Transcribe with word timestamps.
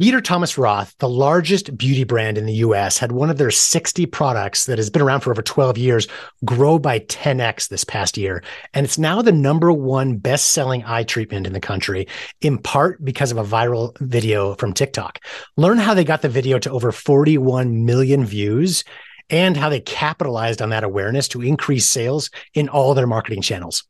Peter 0.00 0.22
Thomas 0.22 0.56
Roth, 0.56 0.96
the 0.96 1.10
largest 1.10 1.76
beauty 1.76 2.04
brand 2.04 2.38
in 2.38 2.46
the 2.46 2.54
US, 2.54 2.96
had 2.96 3.12
one 3.12 3.28
of 3.28 3.36
their 3.36 3.50
60 3.50 4.06
products 4.06 4.64
that 4.64 4.78
has 4.78 4.88
been 4.88 5.02
around 5.02 5.20
for 5.20 5.30
over 5.30 5.42
12 5.42 5.76
years 5.76 6.08
grow 6.42 6.78
by 6.78 7.00
10x 7.00 7.68
this 7.68 7.84
past 7.84 8.16
year. 8.16 8.42
And 8.72 8.86
it's 8.86 8.96
now 8.96 9.20
the 9.20 9.30
number 9.30 9.70
one 9.70 10.16
best 10.16 10.54
selling 10.54 10.82
eye 10.86 11.02
treatment 11.02 11.46
in 11.46 11.52
the 11.52 11.60
country, 11.60 12.08
in 12.40 12.56
part 12.56 13.04
because 13.04 13.30
of 13.30 13.36
a 13.36 13.44
viral 13.44 13.94
video 13.98 14.54
from 14.54 14.72
TikTok. 14.72 15.18
Learn 15.58 15.76
how 15.76 15.92
they 15.92 16.04
got 16.04 16.22
the 16.22 16.30
video 16.30 16.58
to 16.60 16.70
over 16.70 16.92
41 16.92 17.84
million 17.84 18.24
views 18.24 18.84
and 19.28 19.54
how 19.54 19.68
they 19.68 19.80
capitalized 19.80 20.62
on 20.62 20.70
that 20.70 20.82
awareness 20.82 21.28
to 21.28 21.42
increase 21.42 21.86
sales 21.86 22.30
in 22.54 22.70
all 22.70 22.94
their 22.94 23.06
marketing 23.06 23.42
channels. 23.42 23.84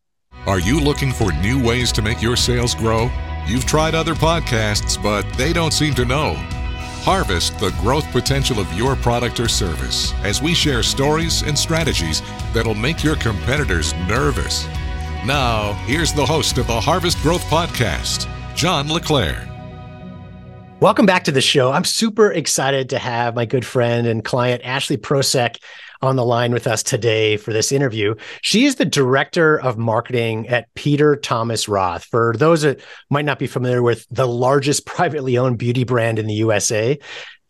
Are 0.46 0.58
you 0.58 0.80
looking 0.80 1.12
for 1.12 1.32
new 1.34 1.62
ways 1.62 1.92
to 1.92 2.02
make 2.02 2.20
your 2.20 2.34
sales 2.34 2.74
grow? 2.74 3.08
You've 3.46 3.66
tried 3.66 3.94
other 3.94 4.14
podcasts, 4.14 5.02
but 5.02 5.22
they 5.34 5.52
don't 5.52 5.72
seem 5.72 5.94
to 5.94 6.04
know. 6.04 6.34
Harvest 7.02 7.58
the 7.58 7.70
growth 7.80 8.10
potential 8.12 8.60
of 8.60 8.72
your 8.74 8.94
product 8.96 9.40
or 9.40 9.48
service 9.48 10.12
as 10.22 10.42
we 10.42 10.54
share 10.54 10.82
stories 10.82 11.42
and 11.42 11.58
strategies 11.58 12.22
that'll 12.52 12.74
make 12.74 13.02
your 13.02 13.16
competitors 13.16 13.94
nervous. 14.06 14.66
Now, 15.24 15.72
here's 15.86 16.12
the 16.12 16.24
host 16.24 16.58
of 16.58 16.66
the 16.66 16.80
Harvest 16.80 17.18
Growth 17.22 17.42
Podcast, 17.44 18.28
John 18.54 18.88
LeClaire. 18.88 19.46
Welcome 20.80 21.04
back 21.04 21.24
to 21.24 21.32
the 21.32 21.40
show. 21.40 21.72
I'm 21.72 21.84
super 21.84 22.32
excited 22.32 22.88
to 22.90 22.98
have 22.98 23.34
my 23.34 23.44
good 23.44 23.66
friend 23.66 24.06
and 24.06 24.24
client, 24.24 24.62
Ashley 24.64 24.96
Prosek, 24.96 25.56
on 26.02 26.16
the 26.16 26.24
line 26.24 26.52
with 26.52 26.66
us 26.66 26.82
today 26.82 27.36
for 27.36 27.52
this 27.52 27.72
interview. 27.72 28.14
She 28.42 28.64
is 28.64 28.76
the 28.76 28.84
director 28.84 29.60
of 29.60 29.78
marketing 29.78 30.48
at 30.48 30.72
Peter 30.74 31.16
Thomas 31.16 31.68
Roth. 31.68 32.04
For 32.04 32.34
those 32.36 32.62
that 32.62 32.80
might 33.10 33.24
not 33.24 33.38
be 33.38 33.46
familiar 33.46 33.82
with 33.82 34.06
the 34.10 34.26
largest 34.26 34.86
privately 35.00 35.36
owned 35.36 35.58
beauty 35.58 35.84
brand 35.84 36.18
in 36.18 36.26
the 36.26 36.34
USA, 36.34 36.98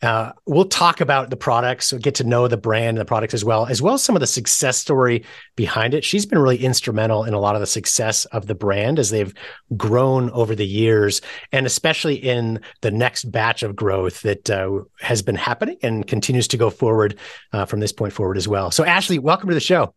uh, 0.01 0.31
we'll 0.47 0.65
talk 0.65 0.99
about 0.99 1.29
the 1.29 1.37
products, 1.37 1.93
get 1.93 2.15
to 2.15 2.23
know 2.23 2.47
the 2.47 2.57
brand 2.57 2.89
and 2.89 2.97
the 2.97 3.05
products 3.05 3.33
as 3.33 3.45
well, 3.45 3.67
as 3.67 3.81
well 3.81 3.93
as 3.93 4.03
some 4.03 4.15
of 4.15 4.19
the 4.19 4.27
success 4.27 4.77
story 4.77 5.23
behind 5.55 5.93
it. 5.93 6.03
She's 6.03 6.25
been 6.25 6.39
really 6.39 6.57
instrumental 6.57 7.23
in 7.23 7.35
a 7.35 7.39
lot 7.39 7.55
of 7.55 7.61
the 7.61 7.67
success 7.67 8.25
of 8.25 8.47
the 8.47 8.55
brand 8.55 8.97
as 8.97 9.11
they've 9.11 9.33
grown 9.77 10.31
over 10.31 10.55
the 10.55 10.65
years, 10.65 11.21
and 11.51 11.67
especially 11.67 12.15
in 12.15 12.59
the 12.81 12.89
next 12.89 13.25
batch 13.25 13.61
of 13.61 13.75
growth 13.75 14.21
that 14.21 14.49
uh, 14.49 14.79
has 14.99 15.21
been 15.21 15.35
happening 15.35 15.77
and 15.83 16.07
continues 16.07 16.47
to 16.47 16.57
go 16.57 16.71
forward 16.71 17.19
uh, 17.53 17.65
from 17.65 17.79
this 17.79 17.91
point 17.91 18.13
forward 18.13 18.37
as 18.37 18.47
well. 18.47 18.71
So, 18.71 18.83
Ashley, 18.83 19.19
welcome 19.19 19.49
to 19.49 19.55
the 19.55 19.59
show. 19.59 19.93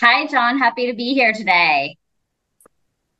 Hi, 0.00 0.26
John. 0.26 0.58
Happy 0.58 0.86
to 0.90 0.96
be 0.96 1.14
here 1.14 1.32
today. 1.32 1.96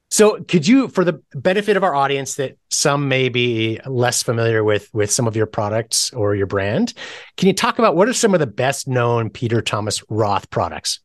So, 0.09 0.43
could 0.45 0.67
you, 0.67 0.89
for 0.89 1.05
the 1.05 1.21
benefit 1.35 1.77
of 1.77 1.83
our 1.83 1.95
audience 1.95 2.37
that 2.37 2.57
some 2.71 3.09
may 3.09 3.29
be 3.29 3.81
less 3.87 4.23
familiar 4.23 4.63
with 4.63 4.89
with 4.95 5.11
some 5.11 5.27
of 5.27 5.35
your 5.35 5.47
products 5.47 6.13
or 6.13 6.35
your 6.35 6.47
brand, 6.47 6.95
can 7.37 7.48
you 7.48 7.55
talk 7.55 7.79
about 7.79 7.97
what 7.97 8.09
are 8.09 8.13
some 8.13 8.33
of 8.33 8.41
the 8.41 8.47
best 8.47 8.87
known 8.87 9.31
Peter 9.31 9.61
Thomas 9.61 10.03
Roth 10.09 10.48
products? 10.51 11.01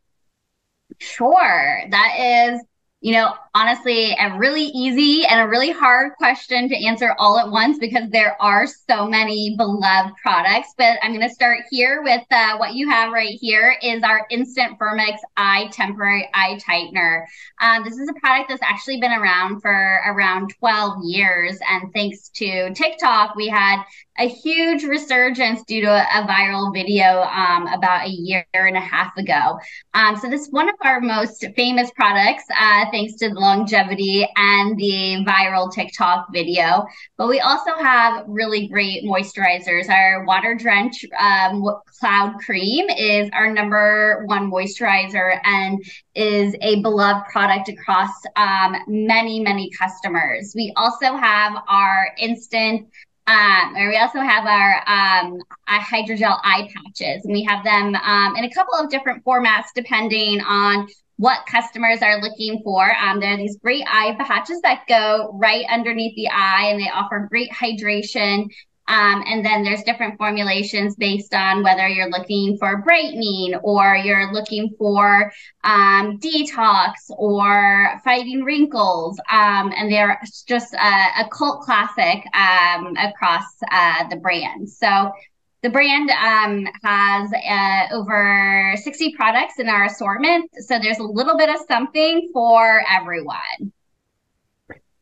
Sure. 1.00 1.84
That 1.90 2.52
is 2.54 2.62
you 3.02 3.14
know, 3.14 3.34
honestly, 3.56 4.16
a 4.20 4.38
really 4.38 4.66
easy 4.66 5.26
and 5.26 5.42
a 5.42 5.48
really 5.48 5.72
hard 5.72 6.14
question 6.18 6.70
to 6.70 6.86
answer 6.86 7.16
all 7.18 7.40
at 7.40 7.50
once 7.50 7.80
because 7.80 8.08
there 8.12 8.40
are 8.40 8.68
so 8.68 9.08
many 9.08 9.56
beloved 9.58 10.14
products. 10.22 10.76
But 10.78 11.00
I'm 11.02 11.12
going 11.12 11.28
to 11.28 11.34
start 11.34 11.62
here 11.72 12.04
with 12.04 12.22
uh, 12.30 12.58
what 12.58 12.76
you 12.76 12.88
have 12.92 13.12
right 13.12 13.40
here 13.42 13.76
is 13.82 14.04
our 14.04 14.28
Instant 14.30 14.78
FIRMx 14.78 15.18
Eye 15.36 15.70
Temporary 15.72 16.30
Eye 16.36 16.60
Tightener. 16.64 17.26
Um, 17.60 17.84
this 17.84 17.98
is 17.98 18.08
a 18.08 18.20
product 18.20 18.50
that's 18.50 18.62
actually 18.62 19.00
been 19.00 19.14
around 19.14 19.62
for 19.62 20.02
around 20.06 20.54
12 20.60 21.00
years. 21.04 21.58
And 21.68 21.92
thanks 21.94 22.30
to 22.36 22.72
TikTok, 22.76 23.36
we 23.36 23.48
had 23.48 23.84
a 24.20 24.28
huge 24.28 24.84
resurgence 24.84 25.64
due 25.64 25.82
to 25.82 25.88
a, 25.88 26.22
viral 26.28 26.74
video 26.74 27.24
um, 27.24 27.68
about 27.68 28.06
a 28.06 28.10
year 28.10 28.46
and 28.54 28.78
a 28.78 28.82
half 28.82 29.16
ago. 29.18 29.58
Um, 29.94 30.16
so 30.18 30.30
this 30.30 30.42
is 30.42 30.52
one 30.52 30.70
of 30.70 30.76
our 30.82 31.02
most 31.02 31.46
famous 31.56 31.90
products, 31.92 32.44
uh, 32.58 32.86
thanks 32.92 33.16
to 33.16 33.30
the 33.30 33.36
longevity 33.36 34.28
and 34.36 34.78
the 34.78 35.26
viral 35.28 35.74
TikTok 35.74 36.28
video. 36.32 36.86
But 37.18 37.28
we 37.28 37.40
also 37.40 37.72
have 37.82 38.26
really 38.28 38.68
great 38.68 39.04
moisturizers. 39.04 39.90
Our 39.90 40.26
water 40.26 40.56
drench 40.56 41.04
um, 41.20 41.64
cloud 42.00 42.36
cream 42.46 42.90
is 42.90 43.30
our 43.34 43.52
number 43.52 44.24
one 44.26 44.52
moisturizer 44.52 45.40
and 45.44 45.84
is 46.16 46.56
a 46.62 46.82
beloved 46.82 47.28
product 47.32 47.70
across 47.70 48.12
um, 48.36 48.76
many, 48.88 49.40
many 49.40 49.72
customers. 49.72 50.54
We 50.56 50.74
also 50.76 51.16
have 51.16 51.54
our 51.68 52.10
instant 52.18 52.88
um, 53.32 53.74
we 53.88 53.98
also 53.98 54.20
have 54.20 54.46
our 54.46 54.84
um, 54.88 55.40
hydrogel 55.68 56.38
eye 56.44 56.70
patches, 56.74 57.24
and 57.24 57.34
we 57.34 57.44
have 57.44 57.64
them 57.64 57.96
um, 57.96 58.36
in 58.36 58.44
a 58.44 58.50
couple 58.50 58.74
of 58.74 58.90
different 58.90 59.24
formats 59.24 59.68
depending 59.74 60.42
on 60.42 60.88
what 61.18 61.46
customers 61.46 62.02
are 62.02 62.20
looking 62.20 62.62
for. 62.64 62.94
Um, 62.98 63.20
there 63.20 63.34
are 63.34 63.38
these 63.38 63.58
great 63.58 63.86
eye 63.88 64.16
patches 64.18 64.60
that 64.62 64.84
go 64.88 65.38
right 65.40 65.66
underneath 65.70 66.16
the 66.16 66.30
eye, 66.30 66.68
and 66.72 66.80
they 66.80 66.90
offer 66.90 67.28
great 67.30 67.52
hydration 67.52 68.50
um, 68.92 69.24
and 69.26 69.46
then 69.46 69.64
there's 69.64 69.84
different 69.84 70.18
formulations 70.18 70.98
based 70.98 71.34
on 71.34 71.64
whether 71.64 71.88
you're 71.88 72.10
looking 72.10 72.58
for 72.58 72.82
brightening 72.82 73.56
or 73.64 73.96
you're 73.96 74.34
looking 74.34 74.76
for 74.78 75.32
um, 75.64 76.20
detox 76.20 76.96
or 77.12 78.02
fighting 78.04 78.44
wrinkles. 78.44 79.18
Um, 79.32 79.72
and 79.78 79.90
they're 79.90 80.20
just 80.46 80.74
a, 80.74 81.22
a 81.22 81.30
cult 81.32 81.62
classic 81.62 82.22
um, 82.36 82.98
across 82.98 83.46
uh, 83.72 84.10
the 84.10 84.18
brand. 84.18 84.70
So 84.70 85.14
the 85.62 85.70
brand 85.70 86.10
um, 86.10 86.68
has 86.84 87.32
uh, 87.32 87.96
over 87.96 88.76
60 88.76 89.14
products 89.16 89.58
in 89.60 89.70
our 89.70 89.86
assortment. 89.86 90.52
So 90.68 90.80
there's 90.80 91.00
a 91.00 91.04
little 91.04 91.38
bit 91.38 91.48
of 91.48 91.62
something 91.66 92.30
for 92.34 92.84
everyone. 92.92 93.72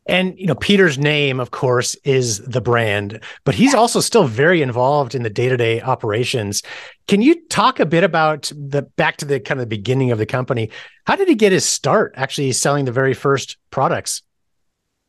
And 0.09 0.38
you 0.40 0.47
know, 0.47 0.56
Peter's 0.56 0.97
name, 0.97 1.40
of 1.40 1.52
course, 1.52 1.96
is 2.03 2.40
the 2.40 2.62
brand, 2.62 3.22
but 3.46 3.56
he's 3.56 3.74
also 3.74 4.00
still 4.00 4.25
very 4.25 4.62
involved 4.62 5.14
in 5.16 5.24
the 5.24 5.30
day-to-day 5.30 5.81
operations. 5.81 6.64
Can 7.08 7.22
you 7.22 7.47
talk 7.47 7.80
a 7.80 7.86
bit 7.86 8.03
about 8.03 8.52
the 8.56 8.81
back 8.81 9.18
to 9.18 9.25
the 9.25 9.40
kind 9.40 9.59
of 9.59 9.64
the 9.64 9.75
beginning 9.75 10.12
of 10.12 10.18
the 10.18 10.25
company? 10.25 10.72
How 11.06 11.16
did 11.16 11.28
he 11.28 11.36
get 11.36 11.52
his 11.52 11.66
start 11.66 12.14
actually 12.16 12.52
selling 12.52 12.86
the 12.86 12.92
very 12.92 13.14
first 13.14 13.58
products? 13.70 14.24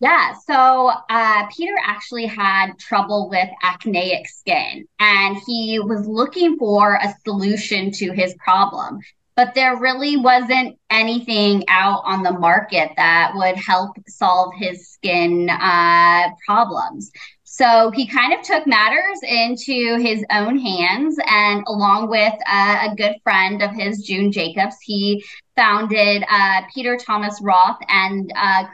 Yeah, 0.01 0.33
so 0.47 0.93
uh, 1.11 1.47
Peter 1.55 1.75
actually 1.85 2.25
had 2.25 2.79
trouble 2.79 3.29
with 3.29 3.49
acneic 3.63 4.27
skin, 4.29 4.87
and 4.99 5.37
he 5.47 5.79
was 5.79 6.07
looking 6.07 6.57
for 6.57 6.95
a 6.95 7.15
solution 7.23 7.91
to 7.93 8.13
his 8.13 8.35
problem 8.43 9.01
but 9.41 9.55
there 9.55 9.75
really 9.75 10.19
wasn't 10.19 10.79
anything 10.91 11.65
out 11.69 12.03
on 12.05 12.23
the 12.23 12.31
market 12.31 12.91
that 12.99 13.33
would 13.35 13.57
help 13.57 13.97
solve 14.07 14.53
his 14.55 14.87
skin 14.91 15.49
uh, 15.49 16.29
problems. 16.47 17.11
So 17.45 17.91
he 17.91 18.07
kind 18.07 18.35
of 18.35 18.43
took 18.43 18.67
matters 18.67 19.19
into 19.23 19.97
his 19.97 20.27
own 20.31 20.59
hands, 20.59 21.17
and 21.27 21.65
along 21.69 22.11
with 22.11 22.35
uh, 22.47 22.89
a 22.91 22.95
good 22.95 23.17
friend 23.25 23.63
of 23.63 23.71
his, 23.71 24.03
June 24.03 24.31
Jacobs, 24.31 24.77
he 24.83 25.25
founded 25.57 26.23
uh, 26.31 26.61
Peter 26.75 26.99
Thomas 26.99 27.41
Roth 27.41 27.79
and 27.89 28.31
uh, 28.37 28.65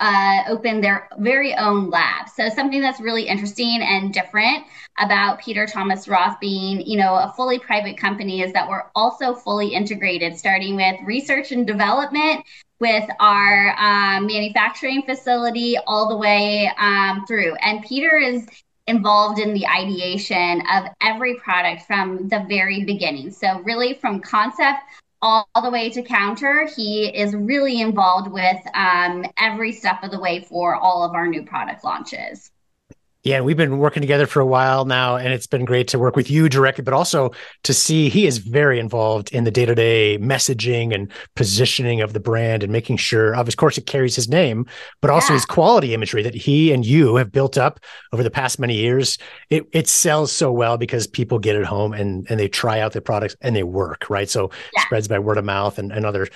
uh, 0.00 0.42
open 0.48 0.80
their 0.80 1.08
very 1.18 1.54
own 1.54 1.90
lab. 1.90 2.28
So 2.28 2.48
something 2.48 2.80
that's 2.80 3.00
really 3.00 3.28
interesting 3.28 3.80
and 3.80 4.12
different 4.12 4.64
about 4.98 5.40
Peter 5.40 5.66
Thomas 5.66 6.08
Roth 6.08 6.38
being, 6.40 6.80
you 6.86 6.96
know, 6.96 7.14
a 7.14 7.32
fully 7.36 7.58
private 7.58 7.96
company 7.96 8.42
is 8.42 8.52
that 8.52 8.68
we're 8.68 8.84
also 8.94 9.34
fully 9.34 9.68
integrated, 9.68 10.36
starting 10.36 10.76
with 10.76 10.96
research 11.04 11.52
and 11.52 11.66
development 11.66 12.44
with 12.80 13.08
our 13.20 13.74
um, 13.78 14.26
manufacturing 14.26 15.02
facility 15.02 15.76
all 15.86 16.08
the 16.08 16.16
way 16.16 16.70
um, 16.78 17.24
through. 17.26 17.54
And 17.56 17.82
Peter 17.82 18.16
is 18.16 18.46
involved 18.86 19.38
in 19.38 19.54
the 19.54 19.66
ideation 19.66 20.62
of 20.72 20.84
every 21.00 21.36
product 21.36 21.82
from 21.86 22.28
the 22.28 22.44
very 22.48 22.84
beginning. 22.84 23.30
So 23.30 23.60
really 23.60 23.94
from 23.94 24.20
concept 24.20 24.80
all, 25.24 25.48
the 25.62 25.70
way 25.70 25.88
to 25.88 26.02
counter. 26.02 26.68
He 26.76 27.06
is 27.06 27.34
really 27.34 27.80
involved 27.80 28.30
with 28.30 28.58
um, 28.74 29.24
every 29.38 29.72
step 29.72 30.02
of 30.02 30.10
the 30.10 30.20
way 30.20 30.40
for 30.40 30.76
all 30.76 31.02
of 31.02 31.14
our 31.14 31.26
new 31.26 31.44
product 31.44 31.82
launches. 31.82 32.50
Yeah, 33.24 33.40
we've 33.40 33.56
been 33.56 33.78
working 33.78 34.02
together 34.02 34.26
for 34.26 34.40
a 34.40 34.46
while 34.46 34.84
now, 34.84 35.16
and 35.16 35.32
it's 35.32 35.46
been 35.46 35.64
great 35.64 35.88
to 35.88 35.98
work 35.98 36.14
with 36.14 36.30
you 36.30 36.50
directly, 36.50 36.84
but 36.84 36.92
also 36.92 37.30
to 37.62 37.72
see 37.72 38.10
he 38.10 38.26
is 38.26 38.36
very 38.36 38.78
involved 38.78 39.32
in 39.32 39.44
the 39.44 39.50
day 39.50 39.64
to 39.64 39.74
day 39.74 40.18
messaging 40.18 40.94
and 40.94 41.10
positioning 41.34 42.02
of 42.02 42.12
the 42.12 42.20
brand 42.20 42.62
and 42.62 42.70
making 42.70 42.98
sure, 42.98 43.34
of 43.34 43.56
course, 43.56 43.78
it 43.78 43.86
carries 43.86 44.14
his 44.14 44.28
name, 44.28 44.66
but 45.00 45.10
also 45.10 45.32
yeah. 45.32 45.36
his 45.36 45.46
quality 45.46 45.94
imagery 45.94 46.22
that 46.22 46.34
he 46.34 46.70
and 46.70 46.84
you 46.84 47.16
have 47.16 47.32
built 47.32 47.56
up 47.56 47.80
over 48.12 48.22
the 48.22 48.30
past 48.30 48.58
many 48.58 48.76
years. 48.76 49.16
It, 49.48 49.64
it 49.72 49.88
sells 49.88 50.30
so 50.30 50.52
well 50.52 50.76
because 50.76 51.06
people 51.06 51.38
get 51.38 51.56
it 51.56 51.64
home 51.64 51.94
and, 51.94 52.26
and 52.28 52.38
they 52.38 52.48
try 52.48 52.80
out 52.80 52.92
the 52.92 53.00
products 53.00 53.36
and 53.40 53.56
they 53.56 53.62
work, 53.62 54.10
right? 54.10 54.28
So 54.28 54.50
yeah. 54.76 54.82
spreads 54.82 55.08
by 55.08 55.18
word 55.18 55.38
of 55.38 55.46
mouth 55.46 55.78
and, 55.78 55.92
and 55.92 56.04
other 56.04 56.28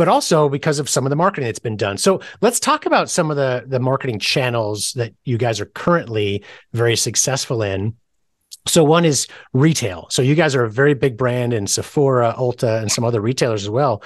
but 0.00 0.08
also 0.08 0.48
because 0.48 0.78
of 0.78 0.88
some 0.88 1.04
of 1.04 1.10
the 1.10 1.16
marketing 1.16 1.46
that's 1.46 1.58
been 1.58 1.76
done. 1.76 1.98
So 1.98 2.22
let's 2.40 2.58
talk 2.58 2.86
about 2.86 3.10
some 3.10 3.30
of 3.30 3.36
the 3.36 3.64
the 3.66 3.78
marketing 3.78 4.18
channels 4.18 4.94
that 4.94 5.12
you 5.26 5.36
guys 5.36 5.60
are 5.60 5.66
currently 5.66 6.42
very 6.72 6.96
successful 6.96 7.62
in. 7.62 7.94
So 8.66 8.82
one 8.82 9.04
is 9.04 9.26
retail. 9.52 10.06
So 10.08 10.22
you 10.22 10.34
guys 10.34 10.54
are 10.54 10.64
a 10.64 10.70
very 10.70 10.94
big 10.94 11.18
brand 11.18 11.52
in 11.52 11.66
Sephora, 11.66 12.34
Ulta, 12.38 12.80
and 12.80 12.90
some 12.90 13.04
other 13.04 13.20
retailers 13.20 13.62
as 13.62 13.68
well. 13.68 14.02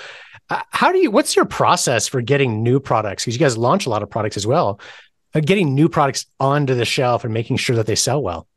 Uh, 0.51 0.63
how 0.71 0.91
do 0.91 0.99
you? 0.99 1.13
What's 1.13 1.37
your 1.37 1.45
process 1.45 2.09
for 2.09 2.21
getting 2.21 2.65
new 2.65 2.81
products? 2.81 3.25
Because 3.25 3.37
you 3.37 3.41
guys 3.41 3.57
launch 3.57 3.87
a 3.87 3.89
lot 3.89 4.03
of 4.03 4.11
products 4.11 4.37
as 4.37 4.49
well. 4.49 4.81
Getting 5.33 5.77
new 5.77 5.89
products 5.89 6.27
onto 6.41 6.75
the 6.75 6.85
shelf 6.85 7.23
and 7.23 7.33
making 7.33 7.59
sure 7.59 7.77
that 7.77 7.87
they 7.87 7.95
sell 7.95 8.21
well. 8.21 8.49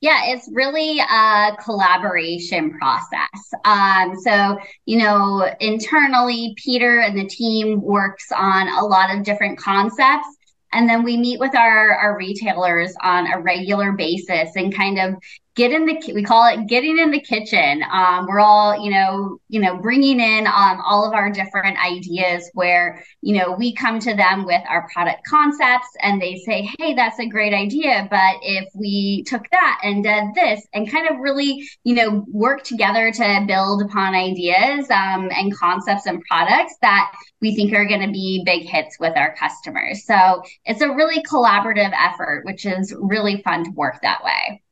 Yeah, 0.00 0.20
it's 0.28 0.48
really 0.50 0.98
a 0.98 1.56
collaboration 1.62 2.70
process. 2.78 3.52
Um, 3.66 4.18
so, 4.18 4.58
you 4.86 4.96
know, 4.96 5.46
internally, 5.60 6.54
Peter 6.56 7.00
and 7.00 7.18
the 7.18 7.26
team 7.26 7.82
works 7.82 8.32
on 8.34 8.68
a 8.68 8.82
lot 8.82 9.14
of 9.14 9.24
different 9.24 9.58
concepts. 9.58 10.28
And 10.72 10.88
then 10.88 11.02
we 11.02 11.16
meet 11.16 11.38
with 11.38 11.54
our, 11.54 11.90
our 11.92 12.16
retailers 12.16 12.94
on 13.02 13.26
a 13.30 13.40
regular 13.40 13.92
basis 13.92 14.50
and 14.54 14.74
kind 14.74 14.98
of 14.98 15.16
get 15.56 15.72
in 15.72 15.84
the 15.84 16.12
we 16.14 16.22
call 16.22 16.46
it 16.46 16.66
getting 16.68 16.98
in 16.98 17.10
the 17.10 17.20
kitchen. 17.20 17.82
Um, 17.90 18.26
we're 18.26 18.40
all 18.40 18.82
you 18.82 18.90
know 18.90 19.38
you 19.48 19.60
know 19.60 19.76
bringing 19.76 20.20
in 20.20 20.46
um, 20.46 20.80
all 20.84 21.06
of 21.06 21.12
our 21.12 21.30
different 21.30 21.76
ideas 21.84 22.50
where 22.54 23.04
you 23.20 23.36
know 23.36 23.52
we 23.58 23.74
come 23.74 23.98
to 24.00 24.14
them 24.14 24.44
with 24.44 24.62
our 24.68 24.88
product 24.92 25.22
concepts 25.26 25.88
and 26.00 26.20
they 26.20 26.36
say 26.36 26.68
hey 26.78 26.94
that's 26.94 27.18
a 27.18 27.26
great 27.26 27.52
idea 27.52 28.06
but 28.10 28.36
if 28.42 28.68
we 28.74 29.24
took 29.24 29.42
that 29.50 29.80
and 29.82 30.04
did 30.04 30.24
this 30.34 30.66
and 30.72 30.90
kind 30.90 31.08
of 31.08 31.18
really 31.18 31.66
you 31.84 31.94
know 31.94 32.24
work 32.28 32.62
together 32.62 33.10
to 33.10 33.44
build 33.46 33.82
upon 33.82 34.14
ideas 34.14 34.88
um, 34.90 35.30
and 35.32 35.56
concepts 35.56 36.06
and 36.06 36.22
products 36.28 36.76
that 36.82 37.12
we 37.40 37.54
think 37.54 37.72
are 37.72 37.86
going 37.86 38.06
to 38.06 38.12
be 38.12 38.42
big 38.44 38.68
hits 38.68 38.98
with 39.00 39.16
our 39.16 39.34
customers. 39.34 40.04
So 40.04 40.42
it's 40.64 40.82
a 40.82 40.88
really 40.88 41.22
collaborative 41.22 41.92
effort 41.98 42.44
which 42.44 42.66
is 42.66 42.94
really 42.98 43.42
fun 43.42 43.64
to 43.64 43.70
work 43.70 44.00
that 44.02 44.22
way 44.22 44.62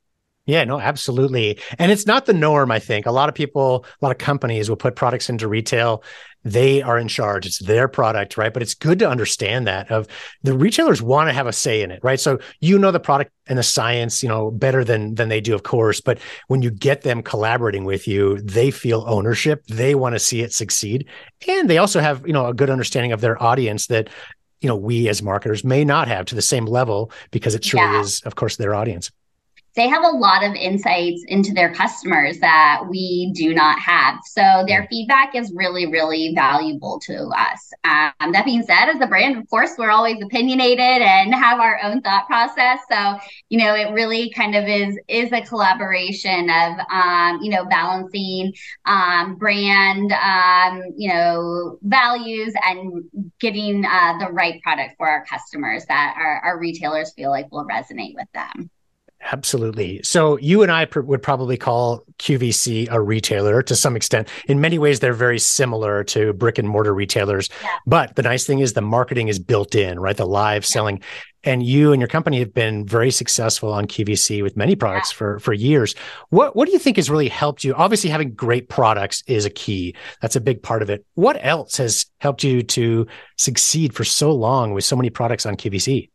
yeah, 0.48 0.64
no, 0.64 0.80
absolutely. 0.80 1.58
And 1.78 1.92
it's 1.92 2.06
not 2.06 2.24
the 2.24 2.32
norm, 2.32 2.72
I 2.72 2.78
think. 2.78 3.04
A 3.04 3.10
lot 3.10 3.28
of 3.28 3.34
people, 3.34 3.84
a 4.00 4.04
lot 4.04 4.12
of 4.12 4.16
companies 4.16 4.70
will 4.70 4.78
put 4.78 4.96
products 4.96 5.28
into 5.28 5.46
retail. 5.46 6.02
They 6.42 6.80
are 6.80 6.98
in 6.98 7.06
charge. 7.06 7.44
It's 7.44 7.58
their 7.58 7.86
product, 7.86 8.38
right? 8.38 8.50
But 8.50 8.62
it's 8.62 8.72
good 8.72 8.98
to 9.00 9.10
understand 9.10 9.66
that 9.66 9.90
of 9.90 10.06
the 10.44 10.56
retailers 10.56 11.02
want 11.02 11.28
to 11.28 11.34
have 11.34 11.46
a 11.46 11.52
say 11.52 11.82
in 11.82 11.90
it, 11.90 12.02
right? 12.02 12.18
So 12.18 12.38
you 12.60 12.78
know 12.78 12.90
the 12.90 12.98
product 12.98 13.30
and 13.46 13.58
the 13.58 13.62
science, 13.62 14.22
you 14.22 14.28
know, 14.30 14.50
better 14.50 14.84
than 14.84 15.16
than 15.16 15.28
they 15.28 15.42
do, 15.42 15.54
of 15.54 15.64
course. 15.64 16.00
But 16.00 16.18
when 16.46 16.62
you 16.62 16.70
get 16.70 17.02
them 17.02 17.22
collaborating 17.22 17.84
with 17.84 18.08
you, 18.08 18.40
they 18.40 18.70
feel 18.70 19.04
ownership. 19.06 19.66
They 19.66 19.94
want 19.94 20.14
to 20.14 20.18
see 20.18 20.40
it 20.40 20.54
succeed. 20.54 21.06
And 21.46 21.68
they 21.68 21.76
also 21.76 22.00
have, 22.00 22.26
you 22.26 22.32
know, 22.32 22.46
a 22.46 22.54
good 22.54 22.70
understanding 22.70 23.12
of 23.12 23.20
their 23.20 23.42
audience 23.42 23.88
that 23.88 24.08
you 24.62 24.68
know 24.68 24.76
we 24.76 25.10
as 25.10 25.22
marketers 25.22 25.62
may 25.62 25.84
not 25.84 26.08
have 26.08 26.24
to 26.24 26.34
the 26.34 26.40
same 26.40 26.64
level 26.64 27.12
because 27.32 27.54
it 27.54 27.60
truly 27.60 27.84
yeah. 27.84 28.00
is 28.00 28.22
of 28.22 28.34
course 28.34 28.56
their 28.56 28.74
audience 28.74 29.10
they 29.78 29.86
have 29.86 30.02
a 30.02 30.08
lot 30.08 30.42
of 30.42 30.54
insights 30.56 31.24
into 31.28 31.54
their 31.54 31.72
customers 31.72 32.40
that 32.40 32.82
we 32.90 33.30
do 33.32 33.54
not 33.54 33.78
have. 33.78 34.18
So 34.24 34.64
their 34.66 34.88
feedback 34.90 35.36
is 35.36 35.52
really, 35.54 35.86
really 35.86 36.32
valuable 36.34 36.98
to 37.04 37.28
us. 37.28 37.72
Um, 37.84 38.32
that 38.32 38.44
being 38.44 38.64
said, 38.64 38.88
as 38.88 39.00
a 39.00 39.06
brand, 39.06 39.36
of 39.36 39.48
course, 39.48 39.74
we're 39.78 39.92
always 39.92 40.20
opinionated 40.20 40.80
and 40.80 41.32
have 41.32 41.60
our 41.60 41.78
own 41.84 42.00
thought 42.02 42.26
process. 42.26 42.80
So 42.90 43.18
you 43.50 43.58
know, 43.60 43.76
it 43.76 43.92
really 43.92 44.30
kind 44.30 44.56
of 44.56 44.66
is 44.66 44.98
is 45.06 45.30
a 45.32 45.42
collaboration 45.42 46.50
of 46.50 46.78
um, 46.90 47.38
you 47.40 47.50
know 47.50 47.64
balancing 47.66 48.52
um, 48.84 49.36
brand 49.36 50.12
um, 50.12 50.82
you 50.96 51.08
know 51.08 51.78
values 51.82 52.52
and 52.64 53.04
getting 53.38 53.84
uh, 53.84 54.18
the 54.18 54.32
right 54.32 54.60
product 54.62 54.96
for 54.96 55.08
our 55.08 55.24
customers 55.26 55.84
that 55.86 56.16
our, 56.18 56.40
our 56.40 56.58
retailers 56.58 57.12
feel 57.12 57.30
like 57.30 57.50
will 57.52 57.64
resonate 57.64 58.16
with 58.16 58.26
them. 58.34 58.68
Absolutely. 59.30 60.02
So 60.02 60.38
you 60.38 60.62
and 60.62 60.72
I 60.72 60.86
pr- 60.86 61.00
would 61.00 61.22
probably 61.22 61.56
call 61.56 62.02
QVC 62.18 62.88
a 62.90 63.00
retailer 63.00 63.62
to 63.62 63.76
some 63.76 63.94
extent. 63.94 64.28
In 64.46 64.60
many 64.60 64.78
ways, 64.78 65.00
they're 65.00 65.12
very 65.12 65.38
similar 65.38 66.02
to 66.04 66.32
brick 66.32 66.58
and 66.58 66.68
mortar 66.68 66.94
retailers. 66.94 67.50
Yeah. 67.62 67.68
But 67.86 68.16
the 68.16 68.22
nice 68.22 68.46
thing 68.46 68.60
is 68.60 68.72
the 68.72 68.80
marketing 68.80 69.28
is 69.28 69.38
built 69.38 69.74
in, 69.74 70.00
right? 70.00 70.16
The 70.16 70.26
live 70.26 70.62
yeah. 70.62 70.68
selling. 70.68 71.02
And 71.44 71.62
you 71.62 71.92
and 71.92 72.00
your 72.00 72.08
company 72.08 72.40
have 72.40 72.52
been 72.52 72.86
very 72.86 73.10
successful 73.10 73.72
on 73.72 73.86
QVC 73.86 74.42
with 74.42 74.56
many 74.56 74.74
products 74.74 75.12
yeah. 75.12 75.18
for 75.18 75.38
for 75.38 75.52
years. 75.52 75.94
What 76.30 76.56
what 76.56 76.66
do 76.66 76.72
you 76.72 76.78
think 76.78 76.96
has 76.96 77.10
really 77.10 77.28
helped 77.28 77.62
you? 77.62 77.74
Obviously, 77.74 78.10
having 78.10 78.34
great 78.34 78.68
products 78.68 79.22
is 79.26 79.44
a 79.44 79.50
key. 79.50 79.94
That's 80.20 80.36
a 80.36 80.40
big 80.40 80.62
part 80.62 80.82
of 80.82 80.90
it. 80.90 81.06
What 81.14 81.38
else 81.40 81.76
has 81.76 82.06
helped 82.18 82.42
you 82.42 82.62
to 82.62 83.06
succeed 83.36 83.94
for 83.94 84.04
so 84.04 84.32
long 84.32 84.72
with 84.74 84.84
so 84.84 84.96
many 84.96 85.10
products 85.10 85.46
on 85.46 85.56
QVC? 85.56 86.10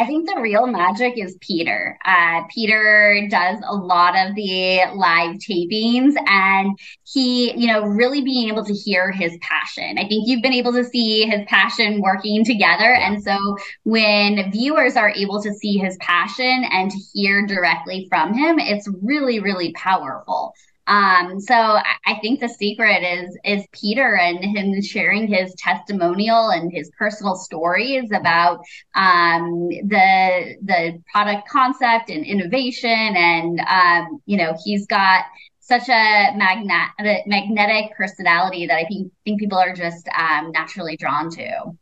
I 0.00 0.06
think 0.06 0.26
the 0.26 0.40
real 0.40 0.66
magic 0.66 1.18
is 1.18 1.36
Peter. 1.42 1.98
Uh, 2.06 2.44
Peter 2.48 3.26
does 3.28 3.58
a 3.68 3.74
lot 3.74 4.16
of 4.16 4.34
the 4.34 4.80
live 4.94 5.36
tapings 5.36 6.14
and 6.26 6.78
he, 7.04 7.52
you 7.52 7.66
know, 7.66 7.82
really 7.82 8.22
being 8.22 8.48
able 8.48 8.64
to 8.64 8.72
hear 8.72 9.12
his 9.12 9.36
passion. 9.42 9.98
I 9.98 10.08
think 10.08 10.26
you've 10.26 10.40
been 10.40 10.54
able 10.54 10.72
to 10.72 10.84
see 10.84 11.26
his 11.26 11.42
passion 11.48 12.00
working 12.00 12.46
together. 12.46 12.94
Yeah. 12.94 13.12
And 13.12 13.22
so 13.22 13.36
when 13.82 14.50
viewers 14.50 14.96
are 14.96 15.10
able 15.10 15.42
to 15.42 15.52
see 15.52 15.76
his 15.76 15.98
passion 16.00 16.64
and 16.70 16.90
to 16.90 16.96
hear 17.12 17.46
directly 17.46 18.06
from 18.08 18.32
him, 18.32 18.58
it's 18.58 18.88
really, 19.02 19.40
really 19.40 19.72
powerful. 19.72 20.54
Um, 20.90 21.38
so 21.38 21.54
I 21.54 22.18
think 22.20 22.40
the 22.40 22.48
secret 22.48 23.04
is 23.04 23.38
is 23.44 23.64
Peter 23.70 24.16
and 24.16 24.44
him 24.44 24.82
sharing 24.82 25.28
his 25.28 25.54
testimonial 25.56 26.50
and 26.50 26.72
his 26.72 26.90
personal 26.98 27.36
stories 27.36 28.10
about 28.10 28.58
um, 28.96 29.68
the 29.68 30.56
the 30.62 31.00
product 31.12 31.48
concept 31.48 32.10
and 32.10 32.26
innovation, 32.26 32.90
and 32.90 33.60
um, 33.68 34.20
you 34.26 34.36
know 34.36 34.56
he's 34.64 34.84
got 34.88 35.26
such 35.60 35.88
a 35.88 36.34
magnet 36.36 36.88
magnetic 37.28 37.96
personality 37.96 38.66
that 38.66 38.76
I 38.76 38.84
think 38.86 39.12
think 39.24 39.38
people 39.38 39.58
are 39.58 39.72
just 39.72 40.08
um, 40.08 40.50
naturally 40.50 40.96
drawn 40.96 41.30
to. 41.30 41.78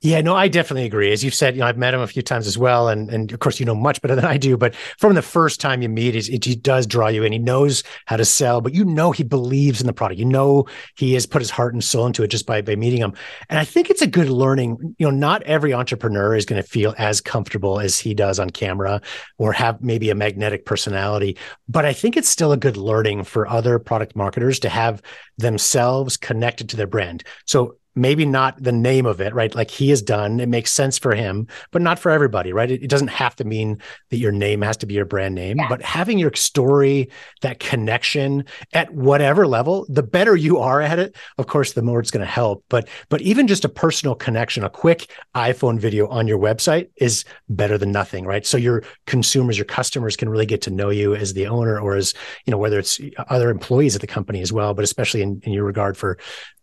Yeah, 0.00 0.20
no, 0.20 0.36
I 0.36 0.46
definitely 0.46 0.84
agree. 0.86 1.10
As 1.10 1.24
you've 1.24 1.34
said, 1.34 1.56
you 1.56 1.60
know, 1.60 1.66
I've 1.66 1.76
met 1.76 1.92
him 1.92 2.00
a 2.00 2.06
few 2.06 2.22
times 2.22 2.46
as 2.46 2.56
well, 2.56 2.88
and 2.88 3.10
and 3.10 3.32
of 3.32 3.40
course, 3.40 3.58
you 3.58 3.66
know 3.66 3.74
much 3.74 4.00
better 4.00 4.14
than 4.16 4.24
I 4.24 4.36
do. 4.36 4.56
But 4.56 4.76
from 4.76 5.14
the 5.14 5.22
first 5.22 5.60
time 5.60 5.82
you 5.82 5.88
meet, 5.88 6.14
it, 6.14 6.44
he 6.44 6.54
does 6.54 6.86
draw 6.86 7.08
you 7.08 7.24
in. 7.24 7.32
He 7.32 7.38
knows 7.40 7.82
how 8.06 8.16
to 8.16 8.24
sell, 8.24 8.60
but 8.60 8.74
you 8.74 8.84
know 8.84 9.10
he 9.10 9.24
believes 9.24 9.80
in 9.80 9.88
the 9.88 9.92
product. 9.92 10.20
You 10.20 10.24
know 10.24 10.66
he 10.96 11.14
has 11.14 11.26
put 11.26 11.42
his 11.42 11.50
heart 11.50 11.74
and 11.74 11.82
soul 11.82 12.06
into 12.06 12.22
it 12.22 12.28
just 12.28 12.46
by 12.46 12.62
by 12.62 12.76
meeting 12.76 13.00
him. 13.00 13.12
And 13.48 13.58
I 13.58 13.64
think 13.64 13.90
it's 13.90 14.00
a 14.02 14.06
good 14.06 14.28
learning. 14.28 14.94
You 14.98 15.06
know, 15.06 15.16
not 15.16 15.42
every 15.42 15.74
entrepreneur 15.74 16.36
is 16.36 16.44
going 16.44 16.62
to 16.62 16.68
feel 16.68 16.94
as 16.96 17.20
comfortable 17.20 17.80
as 17.80 17.98
he 17.98 18.14
does 18.14 18.38
on 18.38 18.50
camera, 18.50 19.00
or 19.36 19.52
have 19.52 19.82
maybe 19.82 20.10
a 20.10 20.14
magnetic 20.14 20.64
personality. 20.64 21.36
But 21.68 21.84
I 21.84 21.92
think 21.92 22.16
it's 22.16 22.28
still 22.28 22.52
a 22.52 22.56
good 22.56 22.76
learning 22.76 23.24
for 23.24 23.48
other 23.48 23.80
product 23.80 24.14
marketers 24.14 24.60
to 24.60 24.68
have 24.68 25.02
themselves 25.38 26.16
connected 26.16 26.68
to 26.68 26.76
their 26.76 26.86
brand. 26.86 27.24
So 27.46 27.77
maybe 27.98 28.24
not 28.24 28.62
the 28.62 28.72
name 28.72 29.06
of 29.06 29.20
it, 29.20 29.34
right? 29.34 29.54
Like 29.54 29.70
he 29.70 29.90
has 29.90 30.00
done, 30.00 30.40
it 30.40 30.48
makes 30.48 30.70
sense 30.70 30.98
for 30.98 31.14
him, 31.14 31.46
but 31.72 31.82
not 31.82 31.98
for 31.98 32.10
everybody, 32.10 32.52
right? 32.52 32.70
It, 32.70 32.82
it 32.82 32.90
doesn't 32.90 33.08
have 33.08 33.36
to 33.36 33.44
mean 33.44 33.80
that 34.10 34.18
your 34.18 34.32
name 34.32 34.62
has 34.62 34.76
to 34.78 34.86
be 34.86 34.94
your 34.94 35.04
brand 35.04 35.34
name, 35.34 35.58
yeah. 35.58 35.68
but 35.68 35.82
having 35.82 36.18
your 36.18 36.32
story, 36.34 37.10
that 37.42 37.58
connection 37.58 38.44
at 38.72 38.92
whatever 38.94 39.46
level, 39.46 39.86
the 39.88 40.02
better 40.02 40.36
you 40.36 40.58
are 40.58 40.80
at 40.80 40.98
it, 40.98 41.16
of 41.36 41.46
course, 41.46 41.72
the 41.72 41.82
more 41.82 42.00
it's 42.00 42.10
going 42.10 42.24
to 42.24 42.30
help. 42.30 42.64
But 42.68 42.88
but 43.08 43.20
even 43.22 43.46
just 43.46 43.64
a 43.64 43.68
personal 43.68 44.14
connection, 44.14 44.64
a 44.64 44.70
quick 44.70 45.10
iPhone 45.34 45.78
video 45.78 46.06
on 46.08 46.26
your 46.26 46.38
website 46.38 46.90
is 46.96 47.24
better 47.48 47.78
than 47.78 47.92
nothing, 47.92 48.24
right? 48.24 48.46
So 48.46 48.56
your 48.56 48.82
consumers, 49.06 49.58
your 49.58 49.64
customers 49.64 50.16
can 50.16 50.28
really 50.28 50.46
get 50.46 50.62
to 50.62 50.70
know 50.70 50.90
you 50.90 51.14
as 51.14 51.34
the 51.34 51.46
owner 51.46 51.78
or 51.80 51.96
as, 51.96 52.14
you 52.46 52.50
know, 52.50 52.58
whether 52.58 52.78
it's 52.78 53.00
other 53.28 53.50
employees 53.50 53.94
at 53.94 54.00
the 54.00 54.06
company 54.06 54.40
as 54.40 54.52
well, 54.52 54.74
but 54.74 54.84
especially 54.84 55.22
in, 55.22 55.40
in 55.44 55.52
your 55.52 55.64
regard 55.64 55.96
for 55.96 56.18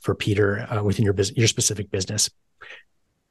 for 0.05 0.15
Peter 0.15 0.67
uh, 0.71 0.83
within 0.83 1.03
your 1.03 1.13
business, 1.13 1.37
your 1.37 1.47
specific 1.47 1.89
business. 1.89 2.29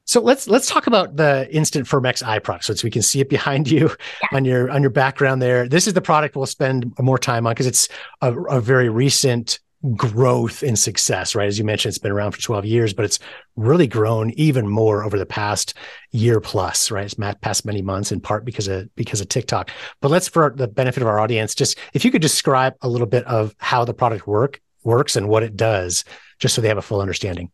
So 0.06 0.20
let's 0.20 0.46
let's 0.46 0.68
talk 0.68 0.86
about 0.86 1.16
the 1.16 1.48
Instant 1.50 1.86
FIRMx 1.86 2.22
eye 2.22 2.40
product, 2.40 2.64
so 2.64 2.74
we 2.84 2.90
can 2.90 3.00
see 3.00 3.20
it 3.20 3.30
behind 3.30 3.70
you 3.70 3.90
yeah. 4.22 4.36
on 4.36 4.44
your 4.44 4.70
on 4.70 4.82
your 4.82 4.90
background 4.90 5.40
there. 5.40 5.66
This 5.66 5.86
is 5.86 5.94
the 5.94 6.02
product 6.02 6.36
we'll 6.36 6.46
spend 6.46 6.92
more 6.98 7.18
time 7.18 7.46
on 7.46 7.52
because 7.52 7.66
it's 7.66 7.88
a, 8.20 8.34
a, 8.34 8.60
very 8.60 8.90
recent 8.90 9.60
growth 9.96 10.62
and 10.62 10.78
success, 10.78 11.34
right? 11.34 11.46
As 11.46 11.58
you 11.58 11.64
mentioned, 11.64 11.90
it's 11.90 11.98
been 11.98 12.12
around 12.12 12.32
for 12.32 12.40
12 12.40 12.64
years, 12.64 12.94
but 12.94 13.04
it's 13.04 13.18
really 13.54 13.86
grown 13.86 14.30
even 14.30 14.66
more 14.66 15.04
over 15.04 15.18
the 15.18 15.26
past 15.26 15.74
year 16.10 16.40
plus, 16.40 16.90
right? 16.90 17.04
It's 17.04 17.14
past 17.40 17.66
many 17.66 17.82
months 17.82 18.10
in 18.10 18.20
part 18.20 18.44
because 18.44 18.66
of 18.66 18.94
because 18.96 19.20
of 19.20 19.28
TikTok. 19.28 19.70
But 20.00 20.10
let's, 20.10 20.28
for 20.28 20.52
the 20.54 20.68
benefit 20.68 21.02
of 21.02 21.08
our 21.08 21.20
audience, 21.20 21.54
just 21.54 21.78
if 21.92 22.04
you 22.04 22.10
could 22.10 22.22
describe 22.22 22.74
a 22.82 22.88
little 22.88 23.06
bit 23.06 23.24
of 23.24 23.54
how 23.58 23.84
the 23.84 23.94
product 23.94 24.26
work 24.26 24.60
works 24.84 25.16
and 25.16 25.28
what 25.28 25.42
it 25.42 25.56
does 25.56 26.04
just 26.38 26.54
so 26.54 26.60
they 26.60 26.68
have 26.68 26.78
a 26.78 26.82
full 26.82 27.00
understanding? 27.00 27.50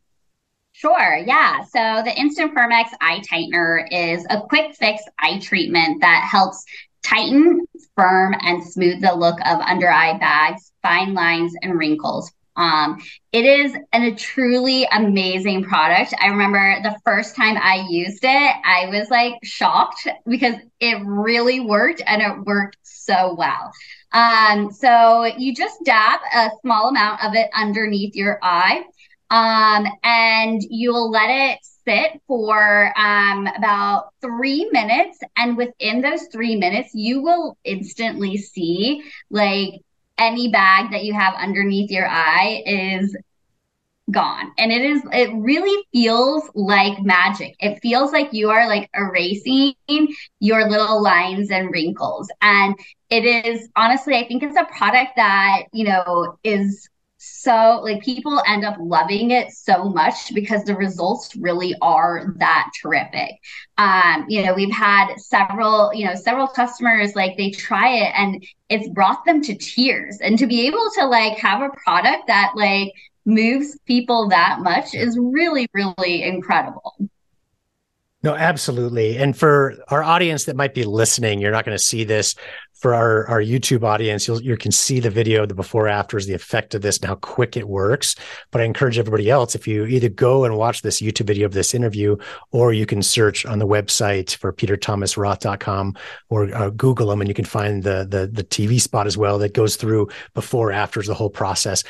Sure, 0.73 1.17
yeah. 1.17 1.63
So 1.65 2.03
the 2.05 2.15
Instant 2.19 2.55
FIRMx 2.55 2.89
Eye 3.01 3.21
Tightener 3.31 3.87
is 3.91 4.25
a 4.31 4.41
quick 4.41 4.75
fix 4.77 5.03
eye 5.19 5.39
treatment 5.39 6.01
that 6.01 6.27
helps 6.31 6.65
tighten, 7.03 7.67
firm, 7.97 8.35
and 8.41 8.65
smooth 8.65 9.01
the 9.01 9.15
look 9.15 9.39
of 9.47 9.61
under 9.61 9.91
eye 9.91 10.17
bags, 10.19 10.73
fine 10.83 11.13
lines, 11.15 11.55
and 11.63 11.79
wrinkles 11.79 12.31
Um, 12.57 12.99
it 13.33 13.45
is 13.45 13.75
an, 13.93 14.03
a 14.03 14.15
truly 14.15 14.87
amazing 14.93 15.65
product. 15.65 16.15
I 16.21 16.27
remember 16.29 16.81
the 16.83 16.99
first 17.05 17.37
time 17.37 17.57
I 17.57 17.87
used 17.89 18.25
it, 18.25 18.29
I 18.65 18.87
was 18.91 19.09
like 19.11 19.35
shocked 19.43 20.07
because 20.27 20.57
it 20.79 20.99
really 21.05 21.61
worked 21.61 22.03
and 22.07 22.21
it 22.23 22.45
worked 22.45 22.77
so 23.11 23.35
well. 23.35 23.73
Um, 24.13 24.71
so 24.73 25.25
you 25.25 25.55
just 25.55 25.79
dab 25.85 26.21
a 26.35 26.51
small 26.63 26.89
amount 26.89 27.25
of 27.25 27.35
it 27.35 27.51
underneath 27.55 28.15
your 28.15 28.39
eye. 28.43 28.85
Um, 29.31 29.87
and 30.03 30.61
you'll 30.69 31.11
let 31.11 31.31
it 31.31 31.59
sit 31.87 32.21
for 32.27 32.93
um, 32.99 33.47
about 33.57 34.11
three 34.21 34.69
minutes. 34.73 35.19
And 35.37 35.57
within 35.57 36.01
those 36.01 36.27
three 36.33 36.57
minutes, 36.57 36.91
you 36.95 37.23
will 37.23 37.57
instantly 37.65 38.37
see 38.37 39.03
like 39.31 39.75
any 40.19 40.51
bag 40.51 40.91
that 40.91 41.05
you 41.05 41.15
have 41.15 41.35
underneath 41.35 41.91
your 41.91 42.09
eye 42.09 42.63
is 42.67 43.17
gone. 44.11 44.53
And 44.59 44.73
it 44.73 44.83
is 44.83 45.03
it 45.13 45.31
really 45.35 45.85
feels 45.93 46.49
like 46.55 47.03
magic. 47.03 47.57
It 47.61 47.81
feels 47.81 48.13
like 48.13 48.33
you 48.33 48.51
are 48.51 48.67
like 48.69 48.89
erasing 48.95 49.75
your 50.41 50.69
little 50.69 51.03
lines 51.03 51.51
and 51.51 51.71
wrinkles. 51.71 52.31
And 52.43 52.75
it 53.11 53.25
is 53.25 53.69
honestly 53.77 54.15
i 54.15 54.27
think 54.27 54.43
it's 54.43 54.57
a 54.57 54.65
product 54.77 55.11
that 55.17 55.63
you 55.73 55.85
know 55.85 56.39
is 56.45 56.89
so 57.23 57.81
like 57.83 58.03
people 58.03 58.41
end 58.47 58.65
up 58.65 58.77
loving 58.81 59.31
it 59.31 59.51
so 59.51 59.85
much 59.85 60.33
because 60.33 60.65
the 60.65 60.75
results 60.75 61.37
really 61.37 61.75
are 61.83 62.33
that 62.39 62.71
terrific. 62.81 63.33
Um 63.77 64.25
you 64.27 64.43
know 64.43 64.55
we've 64.55 64.73
had 64.73 65.15
several 65.17 65.93
you 65.93 66.07
know 66.07 66.15
several 66.15 66.49
customers 66.49 67.15
like 67.15 67.37
they 67.37 67.51
try 67.51 67.89
it 67.91 68.13
and 68.17 68.43
it's 68.71 68.89
brought 68.89 69.27
them 69.27 69.43
to 69.43 69.55
tears. 69.55 70.19
And 70.23 70.39
to 70.39 70.47
be 70.47 70.67
able 70.67 70.89
to 70.99 71.07
like 71.07 71.37
have 71.39 71.61
a 71.61 71.69
product 71.85 72.29
that 72.29 72.53
like 72.57 72.95
moves 73.25 73.79
people 73.87 74.29
that 74.29 74.61
much 74.61 74.95
is 74.95 75.19
really 75.21 75.69
really 75.75 76.23
incredible 76.23 76.95
no, 78.23 78.35
absolutely. 78.35 79.17
And 79.17 79.35
for 79.35 79.77
our 79.89 80.03
audience 80.03 80.45
that 80.45 80.55
might 80.55 80.75
be 80.75 80.85
listening, 80.85 81.41
you're 81.41 81.53
not 81.53 81.65
going 81.65 81.77
to 81.77 81.83
see 81.83 82.05
this. 82.05 82.35
For 82.75 82.95
our, 82.95 83.27
our 83.29 83.43
YouTube 83.43 83.83
audience, 83.83 84.27
you'll, 84.27 84.41
you 84.41 84.57
can 84.57 84.73
see 84.73 85.01
the 85.01 85.11
video, 85.11 85.45
the 85.45 85.55
before 85.55 85.87
afters, 85.87 86.27
the 86.27 86.33
effect 86.33 86.75
of 86.75 86.81
this 86.81 86.97
and 86.97 87.09
how 87.09 87.17
quick 87.17 87.59
it 87.59 87.69
works. 87.69 88.17
But 88.51 88.63
I 88.63 88.65
encourage 88.65 88.99
everybody 88.99 89.29
else, 89.29 89.55
if 89.55 89.69
you 89.69 89.85
either 89.85 90.09
go 90.09 90.47
and 90.47 90.57
watch 90.57 90.81
this 90.81 91.03
YouTube 91.03 91.27
video 91.27 91.45
of 91.45 91.53
this 91.53 91.75
interview, 91.75 92.17
or 92.53 92.73
you 92.73 92.87
can 92.87 93.03
search 93.03 93.45
on 93.45 93.59
the 93.59 93.67
website 93.67 94.35
for 94.35 94.51
peterthomasroth.com 94.51 95.95
or 96.31 96.55
uh, 96.55 96.71
Google 96.71 97.09
them 97.09 97.21
and 97.21 97.29
you 97.29 97.35
can 97.35 97.45
find 97.45 97.83
the, 97.83 98.07
the, 98.09 98.31
the 98.33 98.45
TV 98.45 98.81
spot 98.81 99.07
as 99.07 99.19
well 99.19 99.39
that 99.39 99.53
goes 99.53 99.77
through 99.77 100.09
before, 100.33 100.73
afters, 100.73 101.07
the 101.07 101.15
whole 101.15 101.29
process 101.29 101.85